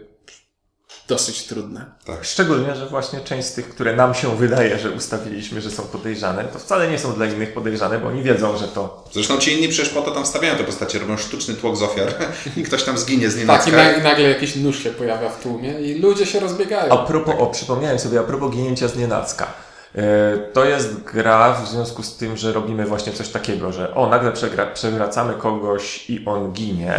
dosyć 1.07 1.43
trudne. 1.43 1.85
Tak. 2.05 2.25
Szczególnie, 2.25 2.75
że 2.75 2.85
właśnie 2.85 3.19
część 3.19 3.47
z 3.47 3.53
tych, 3.53 3.69
które 3.69 3.95
nam 3.95 4.13
się 4.13 4.37
wydaje, 4.37 4.79
że 4.79 4.91
ustawiliśmy, 4.91 5.61
że 5.61 5.71
są 5.71 5.83
podejrzane, 5.83 6.43
to 6.43 6.59
wcale 6.59 6.87
nie 6.91 6.99
są 6.99 7.13
dla 7.13 7.25
innych 7.25 7.53
podejrzane, 7.53 7.99
bo 7.99 8.07
oni 8.07 8.23
wiedzą, 8.23 8.57
że 8.57 8.67
to. 8.67 9.03
Zresztą 9.13 9.37
ci 9.37 9.53
inni 9.53 9.67
przecież 9.67 9.89
po 9.93 10.01
to 10.01 10.11
tam 10.11 10.25
stawiają 10.25 10.55
te 10.55 10.63
postacie, 10.63 10.99
robią 10.99 11.17
sztuczny 11.17 11.53
tłok 11.53 11.77
z 11.77 11.81
ofiar 11.83 12.07
i 12.57 12.63
ktoś 12.63 12.83
tam 12.83 12.97
zginie 12.97 13.29
z 13.29 13.33
Tak, 13.33 13.37
i, 13.67 13.71
nienacka. 13.71 13.71
na, 13.71 13.91
i 13.91 14.01
nagle 14.01 14.29
jakiś 14.29 14.55
nóż 14.55 14.83
się 14.83 14.89
pojawia 14.89 15.29
w 15.29 15.41
tłumie 15.43 15.81
i 15.81 15.99
ludzie 15.99 16.25
się 16.25 16.39
rozbiegają. 16.39 16.93
A 16.93 17.05
propos, 17.05 17.35
o, 17.39 17.47
przypomniałem 17.47 17.99
sobie, 17.99 18.19
a 18.19 18.23
propos 18.23 18.51
ginięcia 18.51 18.87
z 18.87 18.95
nienacka. 18.97 19.47
E, 19.95 20.37
To 20.53 20.65
jest 20.65 21.03
gra 21.03 21.53
w 21.53 21.67
związku 21.69 22.03
z 22.03 22.17
tym, 22.17 22.37
że 22.37 22.53
robimy 22.53 22.85
właśnie 22.85 23.13
coś 23.13 23.29
takiego, 23.29 23.71
że 23.71 23.95
o, 23.95 24.09
nagle 24.09 24.31
przegra, 24.31 24.65
przewracamy 24.65 25.33
kogoś 25.33 26.09
i 26.09 26.25
on 26.25 26.51
ginie. 26.53 26.93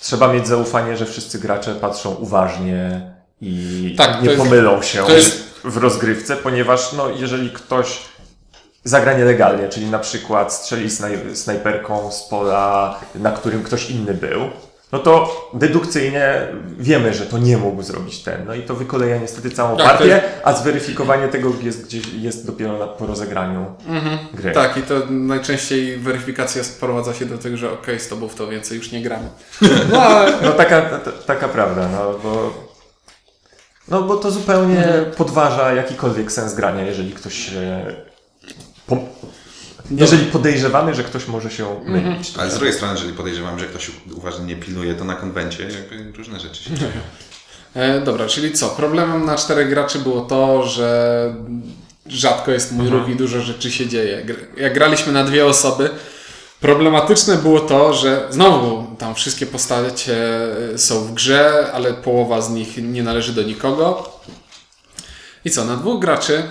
Trzeba 0.00 0.32
mieć 0.32 0.46
zaufanie, 0.48 0.96
że 0.96 1.06
wszyscy 1.06 1.38
gracze 1.38 1.74
patrzą 1.74 2.14
uważnie 2.14 3.09
i 3.40 3.94
Tak, 3.98 4.22
nie 4.22 4.30
jest- 4.30 4.42
pomylą 4.42 4.82
się 4.82 5.02
to 5.02 5.12
jest- 5.12 5.50
w 5.64 5.76
rozgrywce, 5.76 6.36
ponieważ 6.36 6.92
no, 6.92 7.10
jeżeli 7.10 7.50
ktoś 7.50 7.98
zagra 8.84 9.12
nielegalnie, 9.18 9.68
czyli 9.68 9.86
na 9.86 9.98
przykład 9.98 10.52
strzeli 10.52 10.90
snaj 10.90 11.18
snajperką 11.34 12.12
z 12.12 12.22
pola, 12.22 13.00
na 13.14 13.30
którym 13.32 13.62
ktoś 13.62 13.90
inny 13.90 14.14
był, 14.14 14.40
no 14.92 14.98
to 14.98 15.36
dedukcyjnie 15.54 16.46
wiemy, 16.78 17.14
że 17.14 17.26
to 17.26 17.38
nie 17.38 17.56
mógł 17.56 17.82
zrobić 17.82 18.18
ten. 18.22 18.44
No 18.46 18.54
i 18.54 18.62
to 18.62 18.74
wykoleja 18.74 19.18
niestety 19.18 19.50
całą 19.50 19.76
Tak, 19.76 19.86
partię, 19.86 20.22
a 20.44 20.52
zweryfikowanie 20.52 21.28
tego 21.28 21.52
jest, 21.62 21.84
gdzieś, 21.86 22.02
jest 22.18 22.46
dopiero 22.46 22.78
na, 22.78 22.86
po 22.86 23.06
rozegraniu 23.06 23.66
gry. 24.34 24.52
Tak, 24.52 24.76
i 24.76 24.82
to 24.82 24.94
najczęściej 25.10 25.96
weryfikacja 25.96 26.64
sprowadza 26.64 27.14
się 27.14 27.26
do 27.26 27.38
tego, 27.38 27.56
że 27.56 27.72
okej, 27.72 28.00
z 28.00 28.08
tobą 28.08 28.28
w 28.28 28.34
to 28.34 28.46
więcej 28.48 28.78
już 28.78 28.92
nie 28.92 29.02
gramy. 29.02 29.28
No 29.92 30.02
ale 30.02 30.32
No 30.42 30.52
taka, 30.52 30.82
ta- 30.82 31.12
taka 31.26 31.48
prawda, 31.48 31.88
no 31.92 32.18
bo, 32.22 32.52
no 33.90 34.02
bo 34.02 34.16
to 34.16 34.30
zupełnie 34.30 34.88
podważa 35.16 35.72
jakikolwiek 35.72 36.32
sens 36.32 36.54
grania, 36.54 36.82
jeżeli 36.82 37.12
ktoś 37.12 37.34
się... 37.34 37.86
Po, 38.86 38.96
jeżeli 39.90 40.26
podejrzewamy, 40.26 40.94
że 40.94 41.04
ktoś 41.04 41.28
może 41.28 41.50
się 41.50 41.80
mylić. 41.84 42.32
Ale 42.38 42.50
z 42.50 42.54
drugiej 42.54 42.74
strony, 42.74 42.94
jeżeli 42.94 43.12
podejrzewam, 43.12 43.58
że 43.58 43.66
ktoś 43.66 43.90
uważnie 44.16 44.44
nie 44.44 44.56
pilnuje, 44.56 44.94
to 44.94 45.04
na 45.04 45.14
konwencie 45.14 45.62
jakby 45.62 46.18
różne 46.18 46.40
rzeczy 46.40 46.64
się 46.64 46.74
dzieją. 46.74 46.92
E, 47.74 48.00
dobra, 48.00 48.26
czyli 48.26 48.52
co? 48.52 48.68
Problemem 48.68 49.24
na 49.24 49.36
czterech 49.36 49.68
graczy 49.68 49.98
było 49.98 50.20
to, 50.20 50.66
że 50.66 51.34
rzadko 52.06 52.50
jest 52.50 52.72
mój 52.72 52.88
ruch 52.88 53.08
i 53.08 53.16
dużo 53.16 53.40
rzeczy 53.40 53.70
się 53.70 53.86
dzieje. 53.86 54.26
Jak 54.56 54.74
graliśmy 54.74 55.12
na 55.12 55.24
dwie 55.24 55.46
osoby, 55.46 55.90
problematyczne 56.60 57.36
było 57.36 57.60
to, 57.60 57.94
że 57.94 58.26
znowu 58.30 58.96
tam 58.98 59.14
wszystkie 59.14 59.46
postacie 59.46 60.16
są 60.76 61.04
w 61.04 61.14
grze, 61.14 61.70
ale 61.72 61.94
połowa 61.94 62.42
z 62.42 62.50
nich 62.50 62.76
nie 62.76 63.02
należy 63.02 63.32
do 63.32 63.42
nikogo. 63.42 64.12
I 65.44 65.50
co? 65.50 65.64
Na 65.64 65.76
dwóch 65.76 66.00
graczy 66.00 66.42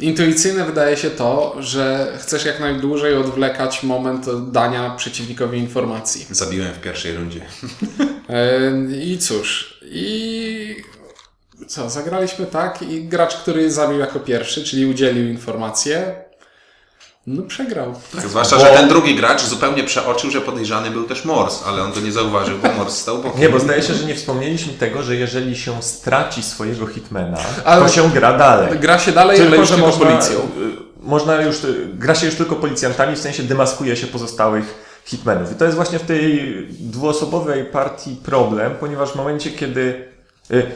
intuicyjne 0.00 0.64
wydaje 0.64 0.96
się 0.96 1.10
to, 1.10 1.56
że 1.58 2.12
chcesz 2.18 2.44
jak 2.44 2.60
najdłużej 2.60 3.16
odwlekać 3.16 3.82
moment 3.82 4.26
dania 4.50 4.90
przeciwnikowi 4.90 5.58
informacji. 5.58 6.26
Zabiłem 6.30 6.74
w 6.74 6.80
pierwszej 6.80 7.16
rundzie. 7.16 7.40
E, 8.28 8.72
I 9.02 9.18
cóż, 9.18 9.78
i 9.82 10.76
co, 11.68 11.90
zagraliśmy 11.90 12.46
tak 12.46 12.82
i 12.82 13.04
gracz, 13.04 13.36
który 13.36 13.72
zabił 13.72 13.98
jako 13.98 14.20
pierwszy, 14.20 14.64
czyli 14.64 14.86
udzielił 14.86 15.28
informację, 15.28 16.24
no 17.36 17.42
przegrał. 17.42 17.94
Tak, 18.16 18.28
zwłaszcza, 18.28 18.58
że 18.58 18.66
ten 18.66 18.88
drugi 18.88 19.14
gracz 19.14 19.42
zupełnie 19.42 19.84
przeoczył, 19.84 20.30
że 20.30 20.40
podejrzany 20.40 20.90
był 20.90 21.04
też 21.04 21.24
Mors, 21.24 21.62
ale 21.66 21.82
on 21.82 21.92
to 21.92 22.00
nie 22.00 22.12
zauważył, 22.12 22.58
bo 22.58 22.72
Mors 22.72 22.96
stał 22.96 23.18
bokiem. 23.18 23.40
Nie, 23.40 23.48
bo 23.48 23.58
zdaje 23.58 23.82
się, 23.82 23.94
że 23.94 24.04
nie 24.06 24.14
wspomnieliśmy 24.14 24.72
tego, 24.72 25.02
że 25.02 25.16
jeżeli 25.16 25.56
się 25.56 25.82
straci 25.82 26.42
swojego 26.42 26.86
hitmana, 26.86 27.38
Ale- 27.64 27.82
to 27.82 27.88
się 27.88 28.10
gra 28.10 28.38
dalej. 28.38 28.78
Gra 28.78 28.98
się 28.98 29.12
dalej, 29.12 29.40
ale 29.40 29.56
już 29.56 29.68
że 29.68 29.74
tylko 29.74 29.90
można, 29.90 30.06
policją. 30.06 30.38
y, 30.38 30.40
można 31.00 31.42
już, 31.42 31.56
gra 31.94 32.14
się 32.14 32.26
już 32.26 32.34
tylko 32.34 32.56
policjantami, 32.56 33.16
w 33.16 33.18
sensie 33.18 33.42
demaskuje 33.42 33.96
się 33.96 34.06
pozostałych 34.06 34.74
hitmenów. 35.04 35.52
I 35.52 35.54
to 35.54 35.64
jest 35.64 35.76
właśnie 35.76 35.98
w 35.98 36.02
tej 36.02 36.54
dwuosobowej 36.70 37.64
partii 37.64 38.16
problem, 38.24 38.72
ponieważ 38.80 39.10
w 39.10 39.16
momencie, 39.16 39.50
kiedy 39.50 40.04
y, 40.50 40.66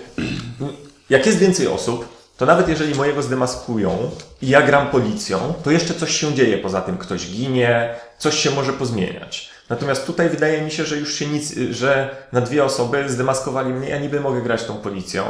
jak 1.10 1.26
jest 1.26 1.38
więcej 1.38 1.66
osób, 1.68 2.13
to 2.36 2.46
nawet 2.46 2.68
jeżeli 2.68 2.94
mojego 2.94 3.22
zdemaskują 3.22 4.10
i 4.42 4.48
ja 4.48 4.62
gram 4.62 4.86
policją, 4.86 5.54
to 5.64 5.70
jeszcze 5.70 5.94
coś 5.94 6.20
się 6.20 6.34
dzieje 6.34 6.58
poza 6.58 6.80
tym. 6.80 6.98
Ktoś 6.98 7.30
ginie, 7.30 7.94
coś 8.18 8.38
się 8.38 8.50
może 8.50 8.72
pozmieniać. 8.72 9.50
Natomiast 9.70 10.06
tutaj 10.06 10.28
wydaje 10.28 10.62
mi 10.62 10.70
się, 10.70 10.84
że 10.84 10.96
już 10.96 11.14
się 11.14 11.26
nic, 11.26 11.54
że 11.70 12.16
na 12.32 12.40
dwie 12.40 12.64
osoby 12.64 13.08
zdemaskowali 13.08 13.72
mnie, 13.72 13.88
ja 13.88 13.98
niby 13.98 14.20
mogę 14.20 14.42
grać 14.42 14.64
tą 14.64 14.76
policją, 14.76 15.24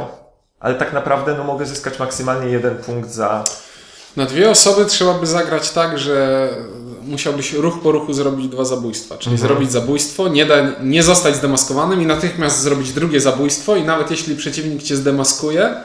ale 0.59 0.75
tak 0.75 0.93
naprawdę 0.93 1.35
no, 1.37 1.43
mogę 1.43 1.65
zyskać 1.65 1.99
maksymalnie 1.99 2.51
jeden 2.51 2.75
punkt 2.75 3.11
za 3.11 3.43
Na 4.15 4.25
dwie 4.25 4.49
osoby 4.49 4.85
trzeba 4.85 5.13
by 5.13 5.27
zagrać 5.27 5.71
tak, 5.71 5.99
że 5.99 6.49
musiałbyś 7.01 7.53
ruch 7.53 7.81
po 7.83 7.91
ruchu 7.91 8.13
zrobić 8.13 8.47
dwa 8.47 8.65
zabójstwa. 8.65 9.17
Czyli 9.17 9.37
zrobić 9.37 9.71
zabójstwo, 9.71 10.27
nie, 10.27 10.45
da, 10.45 10.55
nie 10.81 11.03
zostać 11.03 11.35
zdemaskowanym 11.35 12.01
i 12.01 12.05
natychmiast 12.05 12.61
zrobić 12.61 12.93
drugie 12.93 13.21
zabójstwo 13.21 13.75
i 13.75 13.83
nawet 13.83 14.11
jeśli 14.11 14.35
przeciwnik 14.35 14.83
cię 14.83 14.95
zdemaskuje, 14.95 15.75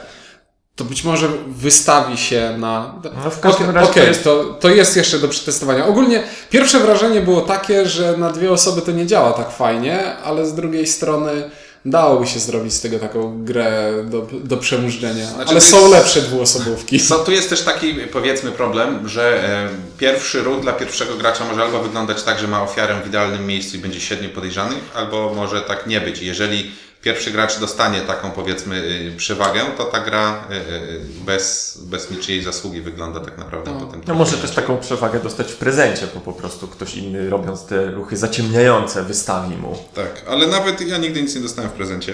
to 0.81 0.89
być 0.89 1.03
może 1.03 1.27
wystawi 1.47 2.17
się 2.17 2.55
na... 2.57 2.93
No 3.23 3.29
w 3.31 3.39
każdym 3.39 3.69
Okej, 3.69 3.75
razie 3.75 3.87
to 3.87 3.91
okej, 3.91 4.07
jest- 4.07 4.23
to, 4.23 4.43
to 4.43 4.69
jest 4.69 4.97
jeszcze 4.97 5.19
do 5.19 5.27
przetestowania. 5.27 5.85
Ogólnie 5.87 6.23
pierwsze 6.49 6.79
wrażenie 6.79 7.21
było 7.21 7.41
takie, 7.41 7.85
że 7.85 8.17
na 8.17 8.29
dwie 8.31 8.51
osoby 8.51 8.81
to 8.81 8.91
nie 8.91 9.05
działa 9.07 9.33
tak 9.33 9.51
fajnie, 9.51 10.17
ale 10.17 10.45
z 10.45 10.53
drugiej 10.53 10.87
strony 10.87 11.49
dałoby 11.85 12.27
się 12.27 12.39
zrobić 12.39 12.73
z 12.73 12.81
tego 12.81 12.99
taką 12.99 13.45
grę 13.45 13.91
do, 14.05 14.27
do 14.43 14.57
przemużdżenia. 14.57 15.25
Znaczy, 15.25 15.49
ale 15.51 15.61
to 15.61 15.67
są 15.67 15.79
jest- 15.79 15.91
lepsze 15.91 16.21
dwuosobówki. 16.21 16.99
Co, 16.99 17.19
tu 17.19 17.31
jest 17.31 17.49
też 17.49 17.61
taki, 17.61 17.93
powiedzmy, 17.93 18.51
problem, 18.51 19.09
że 19.09 19.43
e, 19.49 19.69
pierwszy 19.97 20.43
ruch 20.43 20.61
dla 20.61 20.73
pierwszego 20.73 21.15
gracza 21.15 21.45
może 21.45 21.61
albo 21.61 21.79
wyglądać 21.79 22.23
tak, 22.23 22.39
że 22.39 22.47
ma 22.47 22.63
ofiarę 22.63 22.95
w 23.03 23.07
idealnym 23.07 23.47
miejscu 23.47 23.77
i 23.77 23.79
będzie 23.79 23.99
siedmiu 24.01 24.29
podejrzanych, 24.29 24.83
albo 24.95 25.33
może 25.35 25.61
tak 25.61 25.87
nie 25.87 26.01
być. 26.01 26.21
Jeżeli 26.21 26.71
pierwszy 27.01 27.31
gracz 27.31 27.59
dostanie 27.59 28.01
taką, 28.01 28.31
powiedzmy, 28.31 28.75
y, 28.75 29.17
przewagę, 29.17 29.61
to 29.77 29.83
ta 29.83 29.99
gra 29.99 30.43
y, 30.51 30.55
y, 30.55 30.99
bez, 31.25 31.77
bez 31.81 32.11
niczyjej 32.11 32.43
zasługi 32.43 32.81
wygląda 32.81 33.19
tak 33.19 33.37
naprawdę 33.37 33.79
potem. 33.79 34.01
No 34.07 34.13
może 34.13 34.37
też 34.37 34.51
taką 34.51 34.77
przewagę 34.77 35.19
dostać 35.19 35.51
w 35.51 35.55
prezencie, 35.55 36.07
bo 36.13 36.19
po 36.19 36.33
prostu 36.33 36.67
ktoś 36.67 36.95
inny 36.95 37.29
robiąc 37.29 37.65
te 37.65 37.91
ruchy 37.91 38.17
zaciemniające 38.17 39.03
wystawi 39.03 39.55
mu. 39.55 39.77
Tak, 39.93 40.21
ale 40.27 40.47
nawet 40.47 40.81
ja 40.81 40.97
nigdy 40.97 41.21
nic 41.21 41.35
nie 41.35 41.41
dostałem 41.41 41.71
w 41.71 41.73
prezencie. 41.73 42.13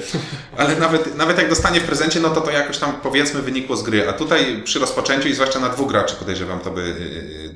Ale 0.58 0.76
nawet, 0.76 1.18
nawet 1.18 1.38
jak 1.38 1.50
dostanie 1.50 1.80
w 1.80 1.84
prezencie, 1.84 2.20
no 2.20 2.30
to 2.30 2.42
to 2.42 2.52
jakoś 2.52 2.78
tam 2.78 2.94
powiedzmy 3.04 3.42
wynikło 3.42 3.78
z 3.78 3.84
gry. 3.84 4.10
A 4.10 4.14
tutaj 4.14 4.62
przy 4.64 4.80
rozpoczęciu 4.80 5.28
i 5.28 5.34
zwłaszcza 5.34 5.60
na 5.60 5.70
dwóch 5.70 5.90
graczy 5.90 6.16
podejrzewam, 6.16 6.60
to 6.60 6.72
by, 6.72 6.96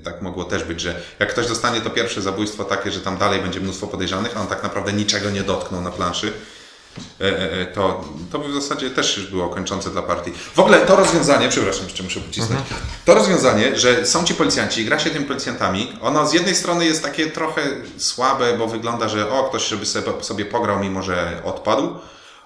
tak 0.04 0.22
mogło 0.22 0.44
też 0.44 0.64
być, 0.64 0.82
że 0.82 1.02
jak 1.20 1.30
ktoś 1.30 1.48
dostanie 1.48 1.82
to 1.82 1.90
pierwsze 1.90 2.22
zabójstwo 2.22 2.64
takie, 2.64 2.92
że 2.92 3.00
tam 3.00 3.18
dalej 3.18 3.42
będzie 3.42 3.60
mnóstwo 3.60 3.88
podejrzanych, 3.88 4.38
a 4.38 4.42
on 4.42 4.48
tak 4.48 4.64
naprawdę 4.64 4.94
niczego 4.94 5.30
nie 5.30 5.44
dotknął 5.44 5.82
na 5.82 5.92
planszy, 5.92 6.34
to, 7.74 8.04
to 8.32 8.40
by 8.40 8.50
w 8.50 8.54
zasadzie 8.54 8.90
też 8.90 9.18
już 9.18 9.28
było 9.28 9.50
kończące 9.50 9.90
dla 9.90 10.02
partii. 10.02 10.32
W 10.54 10.60
ogóle 10.60 10.80
to 10.80 10.96
rozwiązanie, 10.96 11.50
przepraszam, 11.50 11.84
jeszcze 11.84 12.04
muszę 12.04 12.20
pocisnąć, 12.20 12.62
to 13.06 13.14
rozwiązanie, 13.14 13.78
że 13.78 14.06
są 14.06 14.24
ci 14.24 14.34
policjanci 14.34 14.86
gra 14.86 15.00
się 15.00 15.10
tymi 15.10 15.26
policjantami, 15.26 15.94
ono 16.02 16.28
z 16.28 16.34
jednej 16.34 16.56
strony 16.56 16.86
jest 16.86 17.04
takie 17.04 17.28
trochę 17.28 17.62
słabe, 17.98 18.58
bo 18.58 18.68
wygląda, 18.68 19.10
że 19.10 19.32
o, 19.32 19.44
ktoś 19.44 19.68
żeby 19.68 19.86
sobie, 19.86 20.24
sobie 20.24 20.46
pograł, 20.46 20.80
mimo 20.80 21.02
że 21.02 21.42
odpadł, 21.46 21.96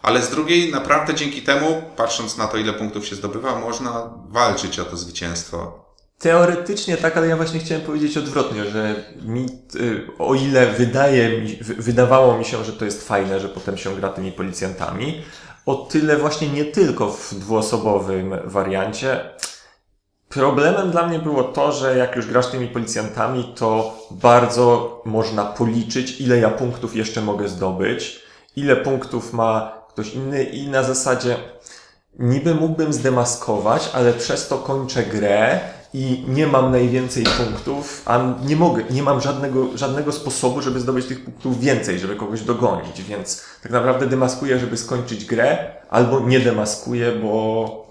ale 0.02 0.22
z 0.22 0.30
drugiej 0.30 0.72
naprawdę 0.72 1.14
dzięki 1.14 1.42
temu, 1.42 1.84
patrząc 1.96 2.38
na 2.38 2.48
to, 2.48 2.58
ile 2.58 2.74
punktów 2.74 3.08
się 3.08 3.16
zdobywa, 3.16 3.60
można 3.60 4.10
walczyć 4.28 4.80
o 4.80 4.86
to 4.86 4.98
zwycięstwo. 4.98 5.85
Teoretycznie 6.30 6.98
tak, 6.98 7.18
ale 7.18 7.28
ja 7.28 7.36
właśnie 7.38 7.60
chciałem 7.60 7.84
powiedzieć 7.84 8.18
odwrotnie, 8.18 8.66
że 8.66 8.96
mi, 9.22 9.46
y, 9.76 10.02
o 10.20 10.36
ile 10.36 10.68
wydaje 10.68 11.42
mi, 11.42 11.56
wy- 11.62 11.74
wydawało 11.74 12.38
mi 12.38 12.46
się, 12.46 12.64
że 12.64 12.74
to 12.74 12.86
jest 12.86 13.08
fajne, 13.08 13.40
że 13.40 13.50
potem 13.50 13.78
się 13.78 13.96
gra 13.96 14.10
tymi 14.10 14.32
policjantami, 14.32 15.22
o 15.66 15.76
tyle 15.76 16.18
właśnie 16.18 16.48
nie 16.50 16.66
tylko 16.66 17.10
w 17.10 17.34
dwuosobowym 17.34 18.36
wariancie. 18.44 19.20
Problemem 20.30 20.92
dla 20.92 21.08
mnie 21.08 21.20
było 21.20 21.44
to, 21.44 21.72
że 21.72 21.98
jak 21.98 22.16
już 22.16 22.28
grasz 22.28 22.48
tymi 22.48 22.68
policjantami, 22.68 23.54
to 23.56 23.98
bardzo 24.12 25.02
można 25.06 25.46
policzyć, 25.46 26.22
ile 26.22 26.38
ja 26.40 26.50
punktów 26.50 26.96
jeszcze 26.96 27.22
mogę 27.22 27.48
zdobyć, 27.50 28.20
ile 28.56 28.76
punktów 28.76 29.34
ma 29.34 29.82
ktoś 29.90 30.14
inny 30.14 30.44
i 30.44 30.68
na 30.68 30.84
zasadzie 30.84 31.36
niby 32.20 32.56
mógłbym 32.56 32.94
zdemaskować, 32.94 33.90
ale 33.94 34.14
przez 34.14 34.48
to 34.48 34.58
kończę 34.58 35.04
grę 35.04 35.60
i 35.96 36.24
nie 36.28 36.48
mam 36.48 36.72
najwięcej 36.72 37.24
punktów, 37.24 38.02
a 38.06 38.34
nie 38.46 38.56
mogę, 38.56 38.84
nie 38.90 39.04
mam 39.04 39.22
żadnego, 39.22 39.78
żadnego 39.78 40.12
sposobu, 40.12 40.62
żeby 40.62 40.80
zdobyć 40.80 41.06
tych 41.06 41.26
punktów 41.26 41.60
więcej, 41.60 42.00
żeby 42.00 42.16
kogoś 42.16 42.42
dogonić, 42.42 43.02
więc 43.02 43.44
tak 43.64 43.72
naprawdę 43.72 44.08
demaskuję, 44.08 44.60
żeby 44.60 44.78
skończyć 44.78 45.26
grę, 45.26 45.58
albo 45.90 46.20
nie 46.20 46.40
demaskuję, 46.40 47.12
bo 47.12 47.86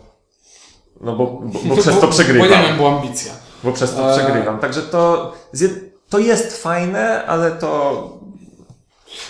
no 1.01 1.17
bo, 1.17 1.27
bo, 1.27 1.59
bo 1.65 1.77
przez 1.83 2.01
to 2.01 2.09
przegrywam. 2.09 2.49
Bo 2.49 2.57
nie 2.57 2.63
wiem, 2.63 2.77
była 2.77 2.97
ambicja. 2.97 3.33
Bo 3.65 3.73
przez 3.73 3.95
to 3.95 4.17
przegrywam. 4.17 4.59
Także 4.59 4.83
to, 4.83 5.33
to 6.09 6.19
jest 6.19 6.63
fajne, 6.63 7.27
ale 7.27 7.51
to 7.51 8.24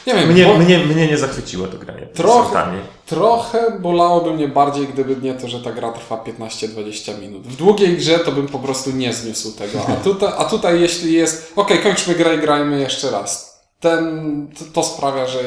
Nie 0.06 0.14
wiem, 0.14 0.32
mnie, 0.32 0.46
bo 0.46 0.58
mnie, 0.58 0.78
mnie 0.78 1.06
nie 1.06 1.18
zachwyciło 1.18 1.66
to 1.66 1.78
granie. 1.78 2.06
Trochę. 2.06 2.72
trochę 3.06 3.78
bolałoby 3.80 4.34
mnie 4.34 4.48
bardziej, 4.48 4.86
gdyby 4.86 5.16
nie 5.16 5.34
to, 5.34 5.48
że 5.48 5.60
ta 5.60 5.72
gra 5.72 5.92
trwa 5.92 6.16
15-20 6.16 7.20
minut. 7.20 7.46
W 7.46 7.56
długiej 7.56 7.96
grze 7.96 8.18
to 8.18 8.32
bym 8.32 8.48
po 8.48 8.58
prostu 8.58 8.90
nie 8.90 9.12
zniósł 9.12 9.52
tego. 9.52 9.86
A 9.88 9.92
tutaj, 9.92 10.32
a 10.38 10.44
tutaj 10.44 10.80
jeśli 10.80 11.12
jest, 11.12 11.52
okej, 11.56 11.78
kończmy 11.78 12.14
grę 12.14 12.34
i 12.34 12.38
grajmy 12.38 12.80
jeszcze 12.80 13.10
raz. 13.10 13.60
Ten, 13.80 14.48
to, 14.58 14.64
to 14.72 14.82
sprawia, 14.82 15.26
że 15.26 15.38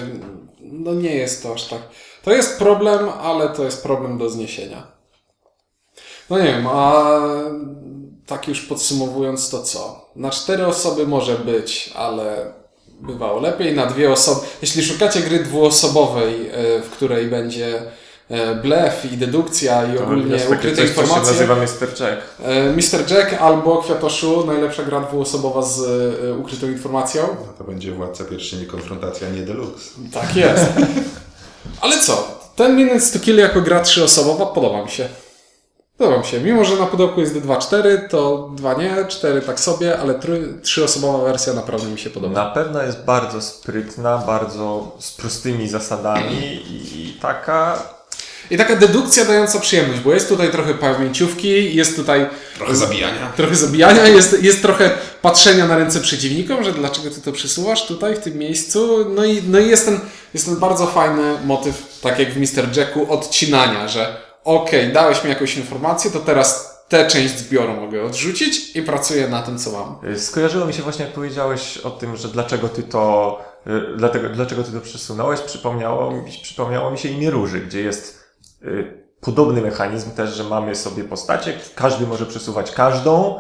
no 0.62 0.94
nie 0.94 1.15
jest 1.15 1.44
to 1.44 1.53
aż 1.53 1.63
tak. 1.63 1.82
To 2.24 2.32
jest 2.32 2.60
problem, 2.60 3.10
ale 3.22 3.50
to 3.50 3.63
jest 3.63 3.84
problem 3.84 4.17
do 4.17 4.29
zniesienia. 4.29 4.88
No 6.29 6.38
nie 6.38 6.46
wiem, 6.46 6.67
a 6.67 7.06
tak 8.25 8.48
już 8.48 8.62
podsumowując 8.62 9.50
to 9.50 9.63
co? 9.63 10.10
Na 10.15 10.29
cztery 10.29 10.67
osoby 10.67 11.08
może 11.08 11.36
być, 11.36 11.91
ale 11.96 12.53
bywało 13.01 13.39
lepiej. 13.39 13.75
Na 13.75 13.86
dwie 13.86 14.12
osoby. 14.12 14.42
Jeśli 14.62 14.84
szukacie 14.84 15.20
gry 15.20 15.39
dwuosobowej, 15.39 16.50
e, 16.50 16.82
w 16.82 16.89
której 16.89 17.27
będzie 17.27 17.82
e, 18.30 18.56
blef 18.56 19.12
i 19.13 19.18
dedukcja 19.18 19.94
i 19.94 19.98
ogólnie 19.98 20.34
Jest 20.34 20.46
takie 20.46 20.58
ukryte 20.58 20.77
coś, 20.77 20.89
co 20.89 20.96
się 20.96 21.01
informacje. 21.01 21.34
nazywa 21.34 21.56
Mr. 21.56 22.01
Jack. 22.01 22.22
e, 22.44 22.72
Mr. 22.72 23.12
Jack 23.12 23.34
albo 23.42 23.77
Kwiatoszu, 23.77 24.46
najlepsza 24.46 24.84
gra 24.84 25.00
dwuosobowa 25.00 25.62
z 25.62 25.80
ukrytą 26.39 26.68
informacją. 26.68 27.22
No 27.48 27.54
to 27.58 27.63
będzie 27.63 27.92
Władca 27.92 28.24
Pierścieni 28.24 28.66
konfrontacja 28.66 29.30
nie 29.30 29.42
deluxe. 29.42 29.89
Tak 30.13 30.36
jest. 30.36 30.66
Ale 31.82 32.00
co? 32.01 32.38
Ten 32.56 32.75
Minutes 32.75 33.12
to 33.12 33.19
Kill 33.19 33.38
jako 33.38 33.62
gra 33.62 33.80
trzyosobowa 33.80 34.45
podoba 34.45 34.84
mi 34.84 34.89
się. 34.91 35.10
Podoba 35.98 36.18
mi 36.18 36.26
się. 36.26 36.40
Mimo, 36.40 36.66
że 36.66 36.76
na 36.76 36.86
pudełku 36.86 37.22
jest 37.22 37.36
2-4, 37.36 38.08
to 38.10 38.50
2 38.56 38.74
nie, 38.74 39.06
4 39.08 39.42
tak 39.42 39.60
sobie, 39.60 40.00
ale 40.00 40.20
trzy, 40.20 40.54
trzyosobowa 40.64 41.24
wersja 41.24 41.54
naprawdę 41.54 41.88
mi 41.88 42.00
się 42.00 42.10
podoba. 42.10 42.34
Na 42.46 42.52
pewno 42.52 42.84
jest 42.84 43.04
bardzo 43.04 43.42
sprytna, 43.42 44.18
bardzo 44.18 44.96
z 45.00 45.12
prostymi 45.12 45.70
zasadami 45.70 46.36
i, 46.44 47.10
i 47.10 47.14
taka. 47.14 47.84
I 48.52 48.58
taka 48.58 48.76
dedukcja 48.76 49.26
dająca 49.26 49.60
przyjemność, 49.60 50.00
bo 50.00 50.14
jest 50.14 50.30
tutaj 50.30 50.52
trochę 50.52 50.74
pamięciówki, 50.74 51.76
jest 51.76 51.96
tutaj 51.96 52.28
Trochę 52.58 52.76
zabijania. 52.76 53.32
trochę 53.38 53.56
zabijania, 53.56 54.08
jest, 54.08 54.44
jest 54.44 54.62
trochę 54.62 54.92
patrzenia 55.22 55.68
na 55.68 55.78
ręce 55.78 56.00
przeciwnikom, 56.02 56.64
że 56.64 56.72
dlaczego 56.72 57.10
ty 57.10 57.22
to 57.22 57.32
przesuwasz 57.32 57.86
tutaj, 57.88 58.16
w 58.16 58.20
tym 58.20 58.38
miejscu. 58.38 59.06
No 59.16 59.26
i, 59.26 59.44
no 59.48 59.60
i 59.60 59.70
jest, 59.70 59.86
ten, 59.86 60.00
jest 60.34 60.46
ten 60.46 60.56
bardzo 60.56 60.88
fajny 60.88 61.38
motyw, 61.46 62.00
tak 62.02 62.20
jak 62.20 62.34
w 62.34 62.38
Mr. 62.38 62.78
Jacku, 62.78 63.14
odcinania, 63.14 63.88
że 63.88 64.27
okej, 64.48 64.94
dałeś 64.94 65.24
mi 65.24 65.30
jakąś 65.30 65.58
informację, 65.58 66.12
to 66.12 66.20
teraz 66.20 66.78
tę 66.90 67.08
część 67.08 67.38
zbioru 67.38 67.74
mogę 67.74 68.04
odrzucić 68.04 68.76
i 68.76 68.82
pracuję 68.82 69.28
na 69.28 69.42
tym, 69.42 69.58
co 69.58 69.72
mam. 69.72 70.14
y, 70.14 70.20
Skojarzyło 70.20 70.66
mi 70.66 70.74
się 70.74 70.84
właśnie, 70.84 71.06
jak 71.06 71.14
powiedziałeś 71.14 71.78
o 71.78 71.90
tym, 71.90 72.18
że 72.18 72.28
dlaczego 72.28 72.70
ty 72.70 72.84
to, 72.84 73.40
y, 73.68 73.98
dlatego, 73.98 74.30
dlaczego 74.30 74.64
ty 74.64 74.72
to 74.72 74.82
przesunąłeś, 74.82 75.40
przypomniało, 75.40 76.14
przypomniało 76.42 76.92
mi 76.92 76.98
się 76.98 77.10
imię 77.10 77.30
Róży, 77.30 77.60
gdzie 77.60 77.82
jest 77.82 78.24
y, 78.64 79.04
podobny 79.22 79.62
mechanizm 79.62 80.12
też, 80.12 80.30
że 80.30 80.44
mamy 80.44 80.76
sobie 80.76 81.04
postacie, 81.04 81.54
każdy 81.76 82.08
może 82.08 82.26
przesuwać 82.26 82.72
każdą 82.72 83.40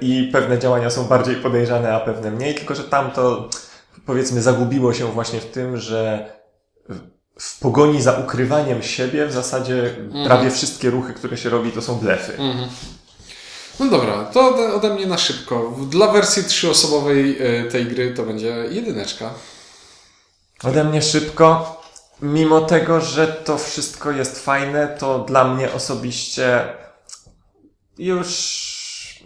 i 0.00 0.30
pewne 0.32 0.58
działania 0.58 0.90
są 0.90 1.04
bardziej 1.04 1.36
podejrzane, 1.36 1.94
a 1.94 2.00
pewne 2.00 2.30
mniej, 2.30 2.54
tylko 2.54 2.74
że 2.74 2.84
tam 2.84 3.10
to 3.10 3.48
powiedzmy 4.06 4.42
zagubiło 4.42 4.92
się 4.94 5.06
właśnie 5.06 5.40
w 5.40 5.46
tym, 5.46 5.76
że 5.76 6.30
w- 7.40 7.58
pogoni 7.60 8.02
za 8.02 8.12
ukrywaniem 8.12 8.82
siebie 8.82 9.26
w 9.26 9.32
zasadzie 9.32 9.94
prawie 10.26 10.50
wszystkie 10.50 10.90
ruchy, 10.90 11.14
które 11.14 11.36
się 11.36 11.48
robi, 11.50 11.72
to 11.72 11.82
są 11.82 11.94
blefy. 11.94 12.32
No 13.80 13.86
dobra, 13.90 14.24
to 14.24 14.74
ode, 14.76 14.94
mnie 14.94 15.06
na 15.06 15.18
szybko. 15.18 15.76
Dla 15.90 16.12
wersji 16.12 16.44
trzyosobowej 16.44 17.42
y, 17.66 17.70
tej 17.70 17.86
gry 17.86 18.14
to 18.14 18.22
będzie 18.22 18.48
jedyneczka. 18.70 19.30
Ode 20.64 20.84
mnie 20.84 21.02
szybko. 21.02 21.76
Mimo 22.22 22.60
tego, 22.60 23.00
że 23.00 23.26
to 23.26 23.58
wszystko 23.58 24.10
jest 24.10 24.44
fajne, 24.44 24.96
to 24.98 25.18
dla 25.18 25.44
mnie 25.54 25.72
osobiście 25.72 26.64
już 27.98 28.66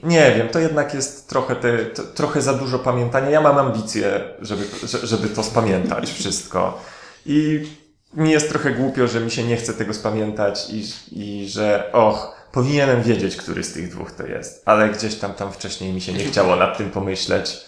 nie 0.03 0.33
wiem, 0.37 0.49
to 0.49 0.59
jednak 0.59 0.94
jest 0.94 1.29
trochę, 1.29 1.57
te, 1.57 1.79
to, 1.79 2.03
trochę 2.03 2.42
za 2.42 2.55
dużo 2.55 2.79
pamiętania. 2.79 3.31
Ja 3.31 3.40
mam 3.40 3.59
ambicje, 3.59 4.20
żeby, 4.40 4.64
że- 4.88 5.07
żeby 5.07 5.29
to 5.29 5.42
spamiętać 5.42 6.11
wszystko. 6.12 6.81
I 7.27 7.66
mi 8.14 8.31
jest 8.31 8.49
trochę 8.49 8.70
głupio, 8.70 9.07
że 9.07 9.20
mi 9.20 9.31
się 9.31 9.44
nie 9.44 9.57
chce 9.57 9.75
tego 9.75 9.94
spamiętać 9.94 10.70
i, 10.70 10.85
i 11.12 11.49
że 11.49 11.92
och, 11.92 12.49
powinienem 12.53 13.03
wiedzieć, 13.03 13.37
który 13.37 13.64
z 13.64 13.73
tych 13.73 13.90
dwóch 13.90 14.12
to 14.12 14.27
jest. 14.27 14.62
Ale 14.64 14.88
gdzieś 14.88 15.14
tam, 15.14 15.35
tam 15.35 15.53
wcześniej 15.53 15.92
mi 15.92 16.01
się 16.01 16.12
nie 16.12 16.25
chciało 16.25 16.57
nad 16.57 16.79
tym 16.79 16.90
pomyśleć. 16.90 17.61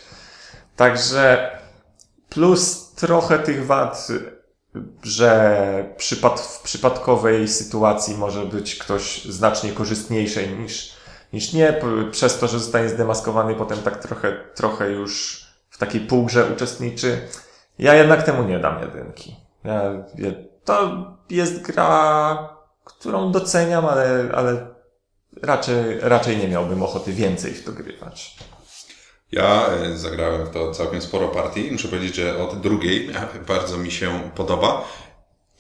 Także 0.77 1.51
plus 2.29 2.93
trochę 2.95 3.39
tych 3.39 3.67
wad, 3.67 4.09
że 5.03 5.95
przypad, 5.97 6.41
w 6.41 6.63
przypadkowej 6.63 7.49
sytuacji 7.49 8.17
może 8.17 8.47
być 8.47 8.77
ktoś 8.77 9.25
znacznie 9.25 9.73
korzystniejszy 9.73 10.49
niż, 10.49 10.93
niż 11.33 11.53
nie, 11.53 11.81
przez 12.11 12.39
to, 12.39 12.49
że 12.49 12.59
zostanie 12.59 12.89
zdemaskowany 12.89 13.55
potem 13.55 13.79
tak 13.79 13.97
trochę, 13.97 14.37
trochę 14.55 14.91
już 14.91 15.43
w 15.71 15.79
takiej 15.79 16.01
półgrze 16.01 16.47
uczestniczy. 16.53 17.29
Ja 17.79 17.95
jednak 17.95 18.23
temu 18.23 18.43
nie 18.43 18.59
dam 18.59 18.81
jedynki. 18.81 19.42
To 20.65 21.07
jest 21.31 21.63
gra, 21.63 22.57
którą 22.85 23.33
doceniam, 23.33 23.87
ale, 23.87 24.31
ale 24.35 24.67
raczej, 25.43 26.01
raczej 26.01 26.37
nie 26.37 26.49
miałbym 26.49 26.83
ochoty 26.83 27.13
więcej 27.13 27.53
w 27.53 27.65
to 27.65 27.73
grywać. 27.73 28.37
Ja 29.33 29.67
e, 29.67 29.97
zagrałem 29.97 30.47
w 30.47 30.51
to 30.51 30.73
całkiem 30.73 31.03
sporo 31.03 31.29
partii. 31.29 31.73
Muszę 31.73 31.89
powiedzieć, 31.89 32.15
że 32.15 32.39
od 32.39 32.61
drugiej 32.61 33.11
bardzo 33.49 33.79
mi 33.79 33.91
się 33.91 34.31
podoba. 34.35 34.85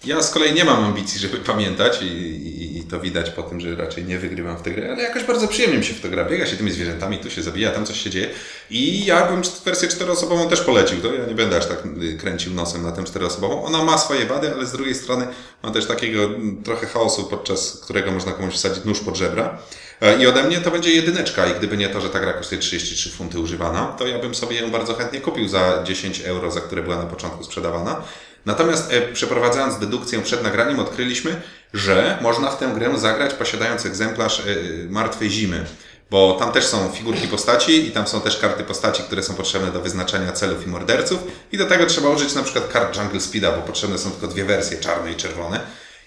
Ja 0.04 0.22
z 0.22 0.30
kolei 0.30 0.52
nie 0.52 0.64
mam 0.64 0.84
ambicji, 0.84 1.20
żeby 1.20 1.36
pamiętać 1.36 2.02
i, 2.02 2.06
i, 2.06 2.78
i 2.78 2.82
to 2.82 3.00
widać 3.00 3.30
po 3.30 3.42
tym, 3.42 3.60
że 3.60 3.76
raczej 3.76 4.04
nie 4.04 4.18
wygrywam 4.18 4.56
w 4.58 4.62
tę 4.62 4.70
grę, 4.70 4.92
ale 4.92 5.02
jakoś 5.02 5.24
bardzo 5.24 5.48
przyjemnie 5.48 5.78
mi 5.78 5.84
się 5.84 5.94
w 5.94 6.00
to 6.00 6.08
gra. 6.08 6.24
Biega 6.24 6.46
się 6.46 6.56
tymi 6.56 6.70
zwierzętami, 6.70 7.18
tu 7.18 7.30
się 7.30 7.42
zabija, 7.42 7.70
tam 7.70 7.86
coś 7.86 8.00
się 8.00 8.10
dzieje 8.10 8.30
i 8.70 9.04
ja 9.04 9.26
bym 9.26 9.42
wersję 9.64 9.88
czteroosobową 9.88 10.48
też 10.48 10.60
polecił. 10.60 11.00
To 11.00 11.14
ja 11.14 11.26
nie 11.26 11.34
będę 11.34 11.56
aż 11.56 11.66
tak 11.66 11.82
y, 12.02 12.16
kręcił 12.16 12.54
nosem 12.54 12.82
na 12.82 12.92
tę 12.92 13.04
czteroosobową. 13.04 13.64
Ona 13.64 13.84
ma 13.84 13.98
swoje 13.98 14.26
wady, 14.26 14.52
ale 14.54 14.66
z 14.66 14.72
drugiej 14.72 14.94
strony 14.94 15.26
ma 15.62 15.70
też 15.70 15.86
takiego 15.86 16.24
mm, 16.24 16.62
trochę 16.62 16.86
chaosu, 16.86 17.24
podczas 17.24 17.80
którego 17.80 18.10
można 18.10 18.32
komuś 18.32 18.54
wsadzić 18.54 18.84
nóż 18.84 19.00
pod 19.00 19.16
żebra. 19.16 19.58
E, 20.00 20.22
I 20.22 20.26
ode 20.26 20.42
mnie 20.42 20.58
to 20.58 20.70
będzie 20.70 20.90
jedyneczka 20.90 21.46
i 21.46 21.54
gdyby 21.54 21.76
nie 21.76 21.88
to, 21.88 22.00
że 22.00 22.10
ta 22.10 22.20
gra 22.20 22.32
kosztuje 22.32 22.60
33 22.60 23.10
funty 23.10 23.38
używana, 23.40 23.86
to 23.98 24.06
ja 24.06 24.18
bym 24.18 24.34
sobie 24.34 24.60
ją 24.60 24.70
bardzo 24.70 24.94
chętnie 24.94 25.20
kupił 25.20 25.48
za 25.48 25.82
10 25.84 26.20
euro, 26.20 26.50
za 26.50 26.60
które 26.60 26.82
była 26.82 26.96
na 26.96 27.06
początku 27.06 27.44
sprzedawana. 27.44 28.02
Natomiast 28.46 28.92
e, 28.92 29.12
przeprowadzając 29.12 29.78
dedukcję 29.78 30.22
przed 30.22 30.42
nagraniem 30.42 30.78
odkryliśmy, 30.78 31.40
że 31.74 32.18
można 32.20 32.50
w 32.50 32.58
tę 32.58 32.72
grę 32.74 32.98
zagrać 32.98 33.34
posiadając 33.34 33.86
egzemplarz 33.86 34.40
e, 34.40 34.44
Martwej 34.90 35.30
Zimy. 35.30 35.64
bo 36.10 36.36
tam 36.38 36.52
też 36.52 36.66
są 36.66 36.88
figurki 36.88 37.28
postaci 37.28 37.86
i 37.88 37.90
tam 37.90 38.06
są 38.06 38.20
też 38.20 38.38
karty 38.38 38.64
postaci, 38.64 39.02
które 39.02 39.22
są 39.22 39.34
potrzebne 39.34 39.72
do 39.72 39.80
wyznaczania 39.80 40.32
celów 40.32 40.66
i 40.66 40.70
morderców 40.70 41.20
i 41.52 41.58
do 41.58 41.66
tego 41.66 41.86
trzeba 41.86 42.08
użyć 42.08 42.34
na 42.34 42.42
przykład 42.42 42.68
kart 42.68 42.98
Jungle 42.98 43.20
Speeda, 43.20 43.52
bo 43.52 43.62
potrzebne 43.62 43.98
są 43.98 44.10
tylko 44.10 44.26
dwie 44.26 44.44
wersje, 44.44 44.78
czarne 44.78 45.12
i 45.12 45.16
czerwone. 45.16 45.60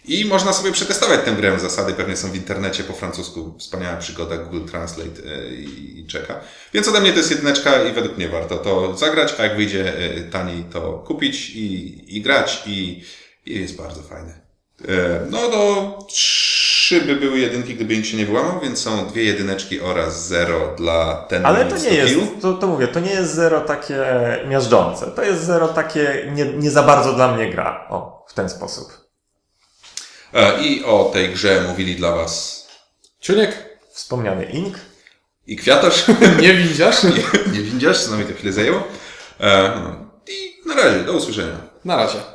I 0.08 0.26
można 0.26 0.54
sobie 0.54 0.72
przetestować 0.72 1.20
tę 1.26 1.32
grę. 1.32 1.60
Zasady 1.60 1.94
pewnie 1.94 2.18
są 2.18 2.32
w 2.32 2.36
internecie 2.36 2.84
po 2.84 2.94
francusku. 2.94 3.56
Wspaniała 3.60 3.98
przygoda 3.98 4.38
Google 4.38 4.66
Translate 4.66 5.10
e, 5.10 5.54
i, 5.56 6.06
czeka. 6.08 6.40
Więc 6.74 6.88
ode 6.88 7.02
mnie 7.02 7.12
to 7.12 7.18
jest 7.18 7.32
jedyneczka 7.32 7.84
i 7.84 7.94
według 7.94 8.18
mnie 8.18 8.30
warto 8.30 8.58
to 8.58 8.98
zagrać, 8.98 9.36
a 9.40 9.44
jak 9.44 9.56
wyjdzie 9.56 9.94
e, 9.98 10.22
taniej, 10.22 10.64
to 10.64 11.04
kupić 11.08 11.50
i, 11.50 12.18
i 12.18 12.22
grać 12.22 12.64
i, 12.66 13.04
i 13.46 13.60
jest 13.62 13.76
bardzo 13.78 14.02
fajne. 14.02 14.34
E, 14.88 15.20
No 15.30 15.38
to 15.38 15.98
trzy 16.10 17.02
by 17.02 17.16
były 17.16 17.40
jedynki, 17.40 17.76
gdyby 17.76 17.96
nikt 17.96 18.08
się 18.08 18.18
nie 18.18 18.26
wyłamał, 18.26 18.60
więc 18.60 18.80
są 18.80 19.08
dwie 19.08 19.24
jedyneczki 19.24 19.82
oraz 19.82 20.28
zero 20.28 20.76
dla 20.78 21.26
ten 21.30 21.46
Ale 21.46 21.66
to 21.66 21.76
nie 21.76 21.82
100 21.82 21.90
jest, 21.90 22.16
to, 22.42 22.54
to 22.54 22.68
mówię, 22.68 22.88
to 22.88 23.00
nie 23.00 23.12
jest 23.12 23.34
zero 23.34 23.62
takie 23.62 24.06
miażdżące. 24.48 25.08
To 25.08 25.24
jest 25.24 25.44
zero 25.44 25.68
takie 25.68 26.32
nie, 26.36 26.46
nie 26.46 26.72
za 26.72 26.84
bardzo 26.84 27.14
dla 27.14 27.36
mnie 27.36 27.52
gra. 27.52 27.88
O, 27.90 28.26
w 28.28 28.34
ten 28.34 28.50
sposób. 28.50 29.05
E, 30.36 30.62
I 30.62 30.84
o 30.84 31.10
tej 31.14 31.30
grze 31.30 31.62
mówili 31.68 31.96
dla 31.96 32.12
Was 32.12 32.66
Ciuniek, 33.22 33.80
Wspomniany 33.92 34.46
Ink. 34.46 34.76
i 35.48 35.56
Kwiatosz. 35.56 36.06
nie 36.42 36.54
widzisz? 36.54 37.04
nie 37.54 37.62
widzisz, 37.62 38.04
co 38.04 38.18
mi 38.18 38.26
to 38.26 38.34
chwilę 38.34 38.54
zajęło. 38.54 38.84
E, 39.40 39.72
no. 39.76 40.06
I 40.28 40.68
na 40.68 40.76
razie, 40.76 41.00
do 41.00 41.14
usłyszenia. 41.14 41.58
Na 41.86 41.96
razie. 41.96 42.35